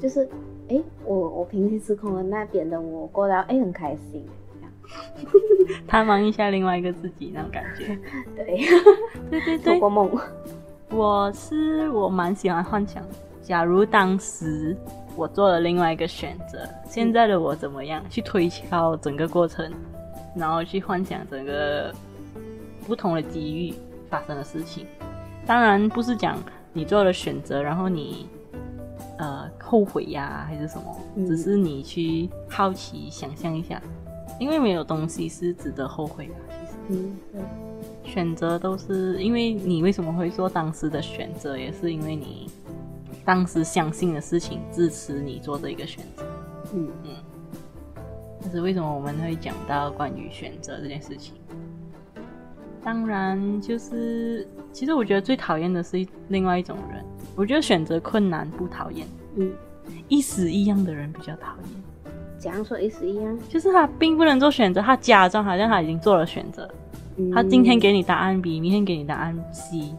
[0.00, 0.28] 就是，
[0.68, 4.24] 哎，我我平行时空的那边的我过得，哎，很开心，
[5.86, 7.98] 探望一下另外一个自己那种感觉。
[8.36, 8.56] 对，
[9.30, 10.10] 对对对，做过梦。
[10.90, 13.02] 我是我蛮喜欢幻想，
[13.42, 14.76] 假如当时。
[15.16, 18.00] 我做了另外一个选择，现在的我怎么样？
[18.08, 19.68] 去推敲整个过程，
[20.36, 21.92] 然后去幻想整个
[22.86, 23.74] 不同的机遇
[24.08, 24.86] 发生的事情。
[25.44, 26.38] 当然不是讲
[26.72, 28.28] 你做了选择，然后你
[29.18, 30.96] 呃后悔呀，还是什么？
[31.16, 33.82] 嗯、只是你去好奇想象一下，
[34.38, 36.34] 因为没有东西是值得后悔的。
[36.88, 37.00] 其实，
[37.34, 37.42] 嗯，
[38.04, 42.50] 选择都是因为你为什么会做当时的选择，也是因为你。
[43.24, 46.24] 当时相信的事情支持你做这一个选择，
[46.72, 47.10] 嗯嗯。
[48.40, 51.34] 但是为什么我们会讲到关于选择这件事情？
[52.82, 57.04] 当然，就是其实我觉得最讨厌的是另外一种人。
[57.36, 59.52] 我觉得选择困难不讨厌，嗯，
[60.08, 61.82] 一死一样的人比较讨厌。
[62.38, 63.38] 怎样说一死一样？
[63.48, 66.68] 就是他并不能做选择，他假装好像他已经做了选择。
[67.16, 69.92] 嗯，他今天给你答案 B，明天给你答案 C。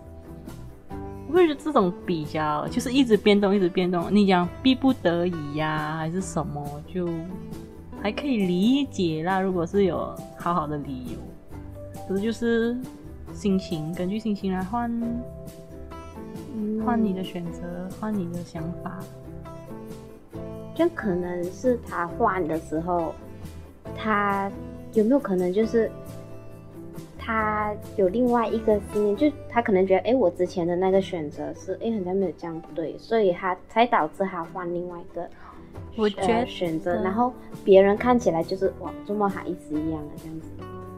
[1.28, 4.04] 我会觉得这种比较就是一直变动，一直变动。
[4.10, 7.08] 你讲逼不得已呀、啊，还是什么，就
[8.02, 9.40] 还可以理解啦。
[9.40, 11.18] 如果是有好好的理由，
[12.08, 12.76] 可是就是
[13.32, 14.92] 心情，根据心情来换，
[16.84, 17.62] 换你的选择，
[18.00, 18.98] 换你的想法。
[20.80, 23.14] 就可能是他换的时候，
[23.98, 24.50] 他
[24.94, 25.92] 有没有可能就是？
[27.22, 35.30] 他有另外一个信念，就他可能觉得，哎，我之前的那个选择是，哎，好像没有这样对，所以他才导致他换另外一个，
[35.96, 37.32] 我觉得、呃、选择，然后
[37.64, 40.48] 别人看起来就是哇，这么好意思一样的这样子。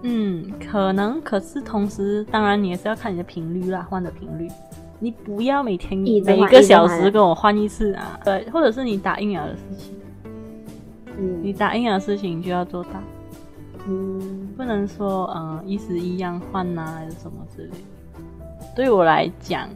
[0.04, 4.48] 嗯，可能，可是同时，当然你也是要看你的频率啦，换的频率，
[5.04, 9.95] 你不要每天每一个小时跟我换一次啊，对，或者是你打疫苗的事情，
[11.18, 12.91] 嗯，你打疫苗的事情就要做到。
[13.88, 17.70] 嗯，不能说嗯一时一样换呐，还是什么之类。
[17.70, 17.78] 的。
[18.76, 19.68] 对我来讲，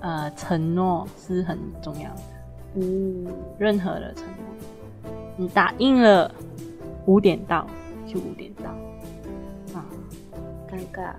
[0.00, 2.20] 呃，承诺是很重要的。
[2.74, 3.24] 嗯，
[3.58, 6.28] 任何的承诺，你答应了
[7.06, 7.64] 五点到
[8.04, 9.78] 就五点到。
[9.78, 9.86] 啊，
[10.68, 11.12] 尴尬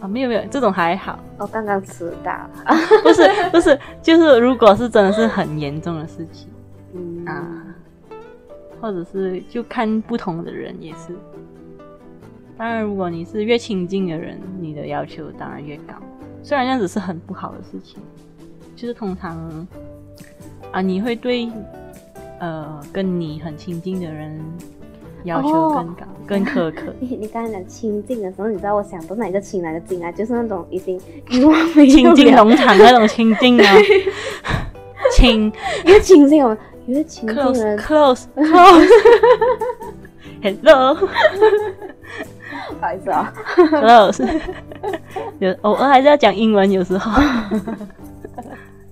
[0.00, 1.18] 啊，没有没有，这种还好。
[1.38, 2.48] 我刚刚迟到。
[3.02, 6.48] 不是不是，就是如果是真的是很严重的事情，
[6.94, 7.64] 嗯啊，
[8.80, 11.16] 或者是就看不同的人也是。
[12.58, 15.94] 当然，如果你是越亲近的人，你的要求当然越高。
[16.42, 18.00] 虽然这样子是很不好的事情，
[18.74, 19.66] 就是通常
[20.72, 21.50] 啊，你会对
[22.38, 24.40] 呃跟你很亲近的人
[25.26, 26.94] 要求更高、哦、更苛刻。
[27.00, 30.10] 你你刚才讲亲近的时候，你知道我想到哪个亲哪个近啊？
[30.12, 31.00] 就是那种已经
[31.30, 33.74] 欲望没有亲近农场那种亲近啊，
[35.12, 35.52] 亲。
[35.84, 36.56] 越亲近我
[36.86, 37.78] 越亲近人。
[37.78, 38.88] Close close
[40.42, 40.96] hello。
[42.68, 44.40] 不好意思啊，Close，
[45.38, 47.10] 有偶尔还是要讲英文，有时候，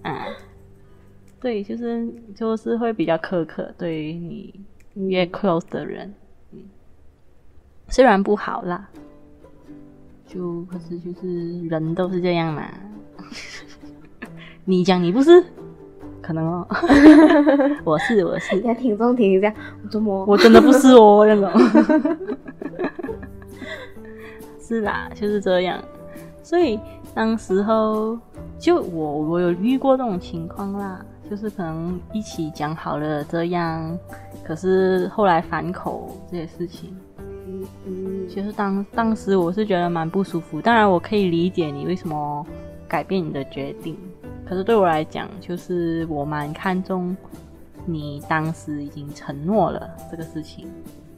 [0.02, 0.26] 啊，
[1.40, 4.12] 对，就是就是会比较苛刻，对于
[4.94, 6.14] 你越 close 的人，嗯，
[7.94, 8.88] 虽然不好啦，
[10.26, 12.64] 就可是就是人都是这样嘛。
[14.66, 15.40] 你讲你不是，
[16.20, 16.66] 可能哦。
[17.84, 18.58] 我 是我是。
[18.62, 20.24] 要听众听一下，我怎么？
[20.26, 21.48] 我真的不是哦，那种。
[24.58, 25.80] 是啦，就是这样。
[26.42, 26.80] 所以
[27.14, 28.18] 当时候
[28.58, 33.96] 就我我有遇过这种情况啦，就是可能一起讲好了这样，
[34.42, 36.92] 可是后来反口这些事情。
[37.86, 40.60] 嗯嗯，其实当当时我是觉得蛮不舒服。
[40.60, 42.46] 当然我可以理解你为什么
[42.88, 43.96] 改变你的决定，
[44.46, 47.16] 可是对我来讲，就是我蛮看重
[47.86, 50.66] 你当时已经承诺了这个事情。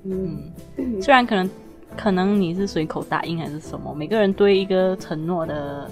[0.04, 0.52] 嗯，
[1.00, 1.50] 虽然可能
[1.96, 5.90] 可能你是随口答应还是什么，每个人对一个承诺的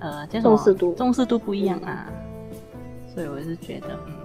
[0.00, 2.06] 呃叫什么重视度重视度不一样啊，
[3.14, 4.17] 所以我是觉得嗯。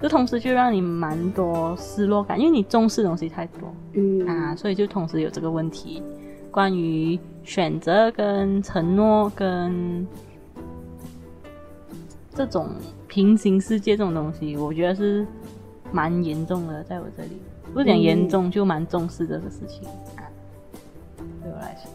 [0.00, 6.00] 就同时就让你蛮多失落感，因为你重视的东西太多，嗯啊，所以就同时有这个问题，
[6.52, 10.06] 关于选择跟承诺跟
[12.32, 12.68] 这种
[13.08, 15.26] 平行世界这种东西，我觉得是
[15.90, 17.42] 蛮严重的，在我这里，
[17.74, 20.22] 不是讲严重，就蛮重视这个事情啊，
[21.42, 21.90] 对我来说。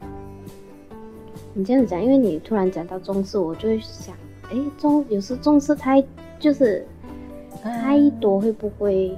[0.00, 0.08] 嗯、
[1.54, 4.12] 你这样子讲，因为你突然讲到重视，我就会想，
[4.50, 6.04] 哎，重有时重视太
[6.40, 6.84] 就是。
[7.66, 9.16] 太多会不会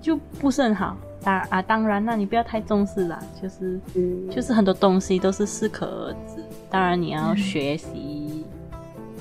[0.00, 0.96] 就不是很好？
[1.24, 3.18] 当啊，当然那你不要太重视啦。
[3.40, 6.42] 就是，嗯，就是很多东西都是适可而止。
[6.68, 8.44] 当然你要学习。
[8.70, 8.78] 嗯、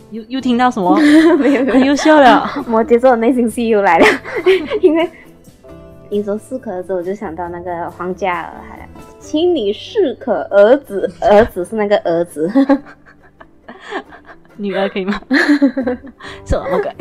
[0.09, 0.97] 又又听到什么？
[1.37, 2.49] 没有，没有，很优秀了。
[2.67, 4.05] 摩羯座的内心戏又来了。
[4.81, 5.07] 因为
[6.09, 8.89] 你说适可而止，我就想到那个黄嘉尔，还
[9.19, 11.07] 请你适可而止。
[11.21, 12.51] 儿子是那个儿子。
[14.57, 15.21] 女儿可以吗？
[16.45, 16.93] 什么鬼？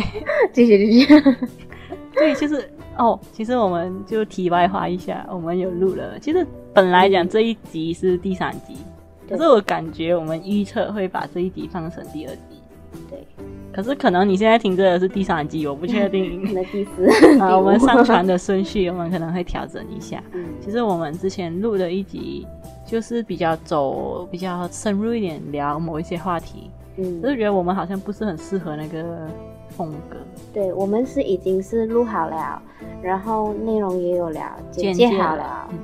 [0.52, 1.20] 继续继续。
[2.14, 3.18] 对，就是哦。
[3.32, 6.18] 其实我们就题外话一下，我们有录了。
[6.18, 8.74] 其实本来讲这一集是第三集，
[9.22, 12.60] 嗯、可是我感觉我们预测会把这一集放成第二集。
[13.08, 13.26] 对。
[13.72, 16.42] 可是可能你现在听这个是第三集，我不确定。
[16.48, 17.38] 可能第四。
[17.38, 20.22] 啊，我们上传的顺序我们可能会调整一下。
[20.32, 20.44] 嗯。
[20.60, 22.44] 其实我们之前录的一集
[22.84, 26.68] 就是比较走比较深入一点，聊某一些话题。
[27.00, 29.26] 嗯，就是觉得我们好像不是很适合那个
[29.70, 30.18] 风格。
[30.52, 32.60] 对，我们是已经是录好了，
[33.00, 35.78] 然后内容也有了，剪辑好了，嗯，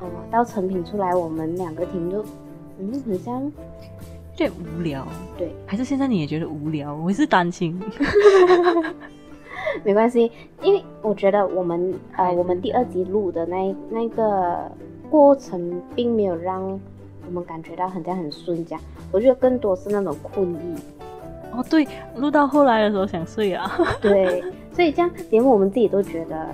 [0.00, 2.24] 嗯，到成品出来，我们两个听就，
[2.78, 3.50] 嗯，很像，有
[4.36, 5.06] 点无聊。
[5.36, 6.94] 对，还是现在你也觉得无聊？
[6.94, 7.78] 我是担心。
[9.84, 14.70] 没关系，因为我觉得我们呃，我们第二集录的那那个
[15.10, 16.80] 过程，并没有让。
[17.24, 18.80] 我们感觉到很像很顺，这样，
[19.12, 20.74] 我觉得更多是那种困意。
[21.52, 21.86] 哦，对，
[22.16, 23.70] 录到后来的时候想睡啊。
[24.00, 24.42] 对，
[24.72, 26.48] 所以这样连我们自己都觉得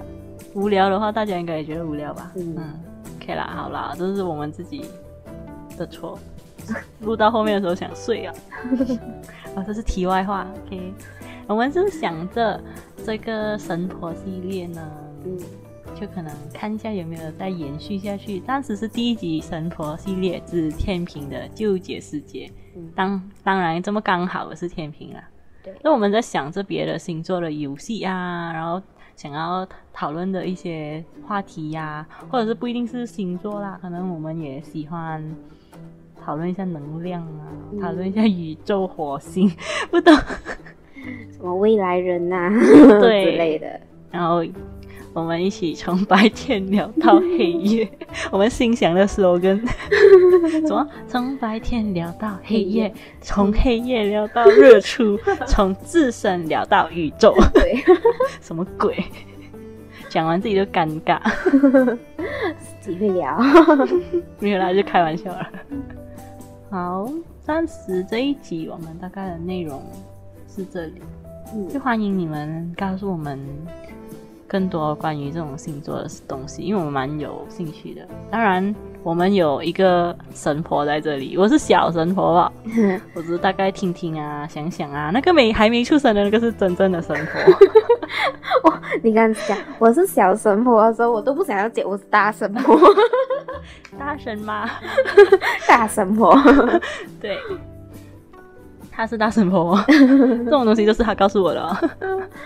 [0.54, 2.32] 无聊的话，大家应该也觉得无聊吧？
[2.34, 2.64] 嗯，嗯
[3.16, 4.84] ，OK 啦，好啦，这是我们自己
[5.76, 6.18] 的错。
[7.00, 8.34] 录到后面的时候想睡啊。
[9.54, 10.46] 啊， 这是题外话。
[10.66, 10.92] OK，
[11.46, 12.60] 我们是想着
[13.06, 14.82] 这个神婆系列呢。
[15.24, 15.38] 嗯。
[16.00, 18.38] 就可能看一下有没有再延续下去。
[18.38, 25.22] 当时是第一集神婆系列之天平的纠结世界，嗯、当当然这么刚好是天平啊。
[25.64, 28.80] 对，那我们在想着别的星座的游戏啊，然后
[29.16, 35.20] 想要讨论的一些话题呀、啊，或者是不一定是星座啦，可能我们也喜欢
[36.24, 37.50] 讨论一下能量啊，
[37.82, 39.50] 讨论、嗯、一下宇宙、火星，
[39.90, 40.14] 不懂。
[41.32, 42.50] 什么未来人呐、啊，
[43.00, 43.24] 对。
[43.32, 43.80] 之类的，
[44.12, 44.44] 然后。
[45.12, 47.88] 我们一起从白天聊到黑夜，
[48.30, 49.60] 我们心想的 slogan，
[50.66, 50.86] 什么？
[51.08, 57.34] 从白天聊到黑夜，从黑夜聊到日出， 从自身聊到宇宙。
[57.52, 57.82] 对，
[58.40, 59.04] 什么鬼？
[60.08, 61.20] 讲完自己就尴尬，
[62.80, 63.38] 自己会聊，
[64.38, 65.46] 没有啦，就开玩笑了。
[66.70, 67.10] 好，
[67.42, 69.82] 暂时这一集我们大概的内容
[70.48, 71.02] 是这里，
[71.54, 73.38] 嗯，就欢迎你们告诉我们。
[74.48, 78.00] 更多关于这种星座的东西，因为我们蛮有兴趣的。
[78.30, 82.52] 当然，我们有一个神婆在这里，我是小神婆吧，
[83.14, 85.10] 我只是大概听听啊，想想啊。
[85.12, 87.40] 那个没还没出生的那个是真正的神婆。
[88.64, 92.74] 哇，你刚才讲我是小神婆的时候，我都不想要讲我是大神婆。
[93.98, 94.68] 大神吗？
[95.68, 96.34] 大神婆。
[97.20, 97.38] 对。
[98.98, 101.76] 他是大神婆， 这种东西都是他告诉我的喔。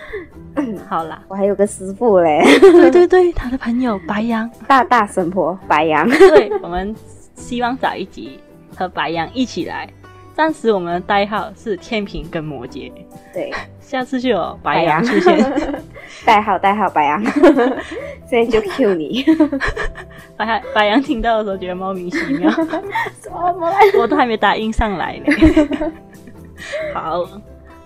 [0.87, 2.45] 好啦，我还有个师傅嘞。
[2.61, 6.07] 对对对，他的朋友白羊，大大神婆白羊。
[6.11, 6.95] 对，我们
[7.35, 8.39] 希望找一集
[8.77, 9.89] 和白羊一起来。
[10.35, 12.93] 暂时我们的代号是天平跟摩羯。
[13.33, 13.51] 对，
[13.81, 15.83] 下次就有白羊出现。
[16.27, 17.25] 代号代号白羊。
[18.29, 19.25] 所以就 Q 你。
[20.37, 23.73] 白白羊听到的时候觉得莫名其妙，什么？
[23.99, 25.93] 我都还没答应上来呢。
[26.95, 27.21] 好，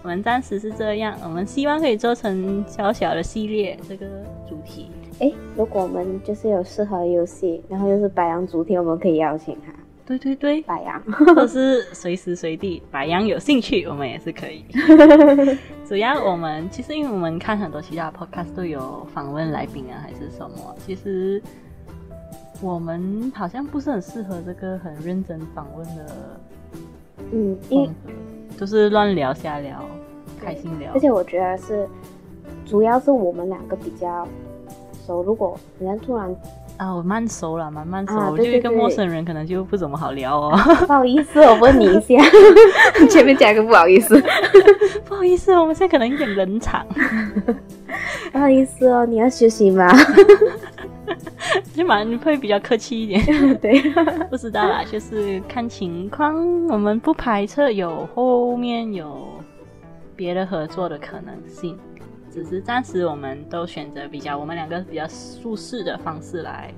[0.03, 4.07] 我们暂时是这样，我们希望可以做成小小的系列这个
[4.49, 4.91] 主题。
[5.18, 9.72] 哎，如果我们就是有适合游戏，然后又是白羊主题，我们可以邀请他。
[10.05, 11.03] 对对对，白羊，
[11.35, 14.64] 或是随时随地白羊有兴趣，我们也是可以。
[15.85, 21.43] 主要我们其实因为我们看很多其他 podcast 都有访问来宾啊，还是什么，其实
[22.61, 26.41] 我们好像不是很适合这个很认真访问的，
[27.33, 27.91] 嗯，因为
[28.59, 29.79] 就是乱聊瞎聊，
[30.43, 30.91] 开心聊。
[30.95, 31.87] 而且我觉得是，
[32.65, 34.27] 主要是我们两个比较
[35.07, 35.23] 熟。
[35.23, 36.35] 如果人家突然
[36.79, 40.51] 啊，我慢熟了，慢慢熟，啊、对对对，我就一个陌生人，可能就不怎么好聊哦。
[40.87, 42.17] 不好意思，我问你一下，
[43.09, 44.23] 前面加个不好意思，
[45.05, 46.87] 不好意思，我们现在可能有点冷场。
[48.33, 49.89] 不好意思哦，你要休息吗？
[51.75, 53.21] 就蛮会比较客气一点。
[53.59, 53.81] 对，
[54.31, 56.35] 不知道啦，就是看情况，
[56.69, 59.29] 我们不排斥有后面有
[60.15, 61.79] 别的合作的可能性。
[62.31, 66.71] 只是暂时，我们都选择比较我们两个比较舒适的方式来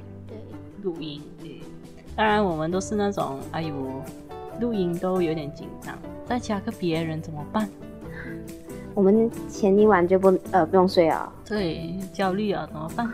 [0.83, 1.21] 录音。
[1.41, 1.61] 对，
[2.15, 3.75] 当然我们都是那种，哎呦，
[4.61, 7.69] 录音都有点紧张，再加个别人怎么办？
[8.99, 11.33] 我们前一晚就不呃不用睡啊。
[11.47, 13.09] 对，焦虑啊，怎么办？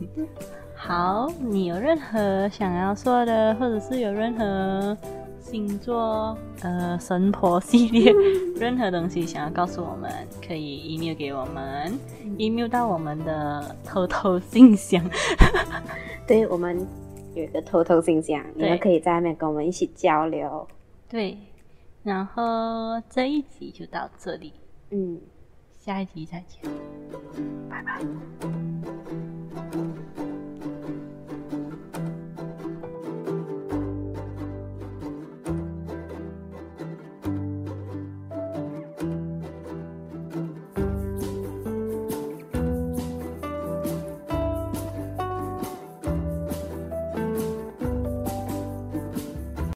[0.74, 4.96] 好，你有任何想要说的，或者是有任何？
[5.40, 8.10] 星座，呃，神婆系列，
[8.58, 10.10] 任何东西想要告诉我们，
[10.46, 11.92] 可以 email 给我们
[12.38, 15.04] ，email 到我们的偷偷信箱。
[16.26, 16.78] 对，我们
[17.34, 20.66] 有一个偷偷信箱，你们可以在外面跟我们一起交流。
[21.06, 21.36] 对，
[22.02, 24.54] 然后这一集就到这里，
[24.92, 25.20] 嗯。
[25.84, 26.60] 下一集再见
[27.68, 28.00] 拜拜。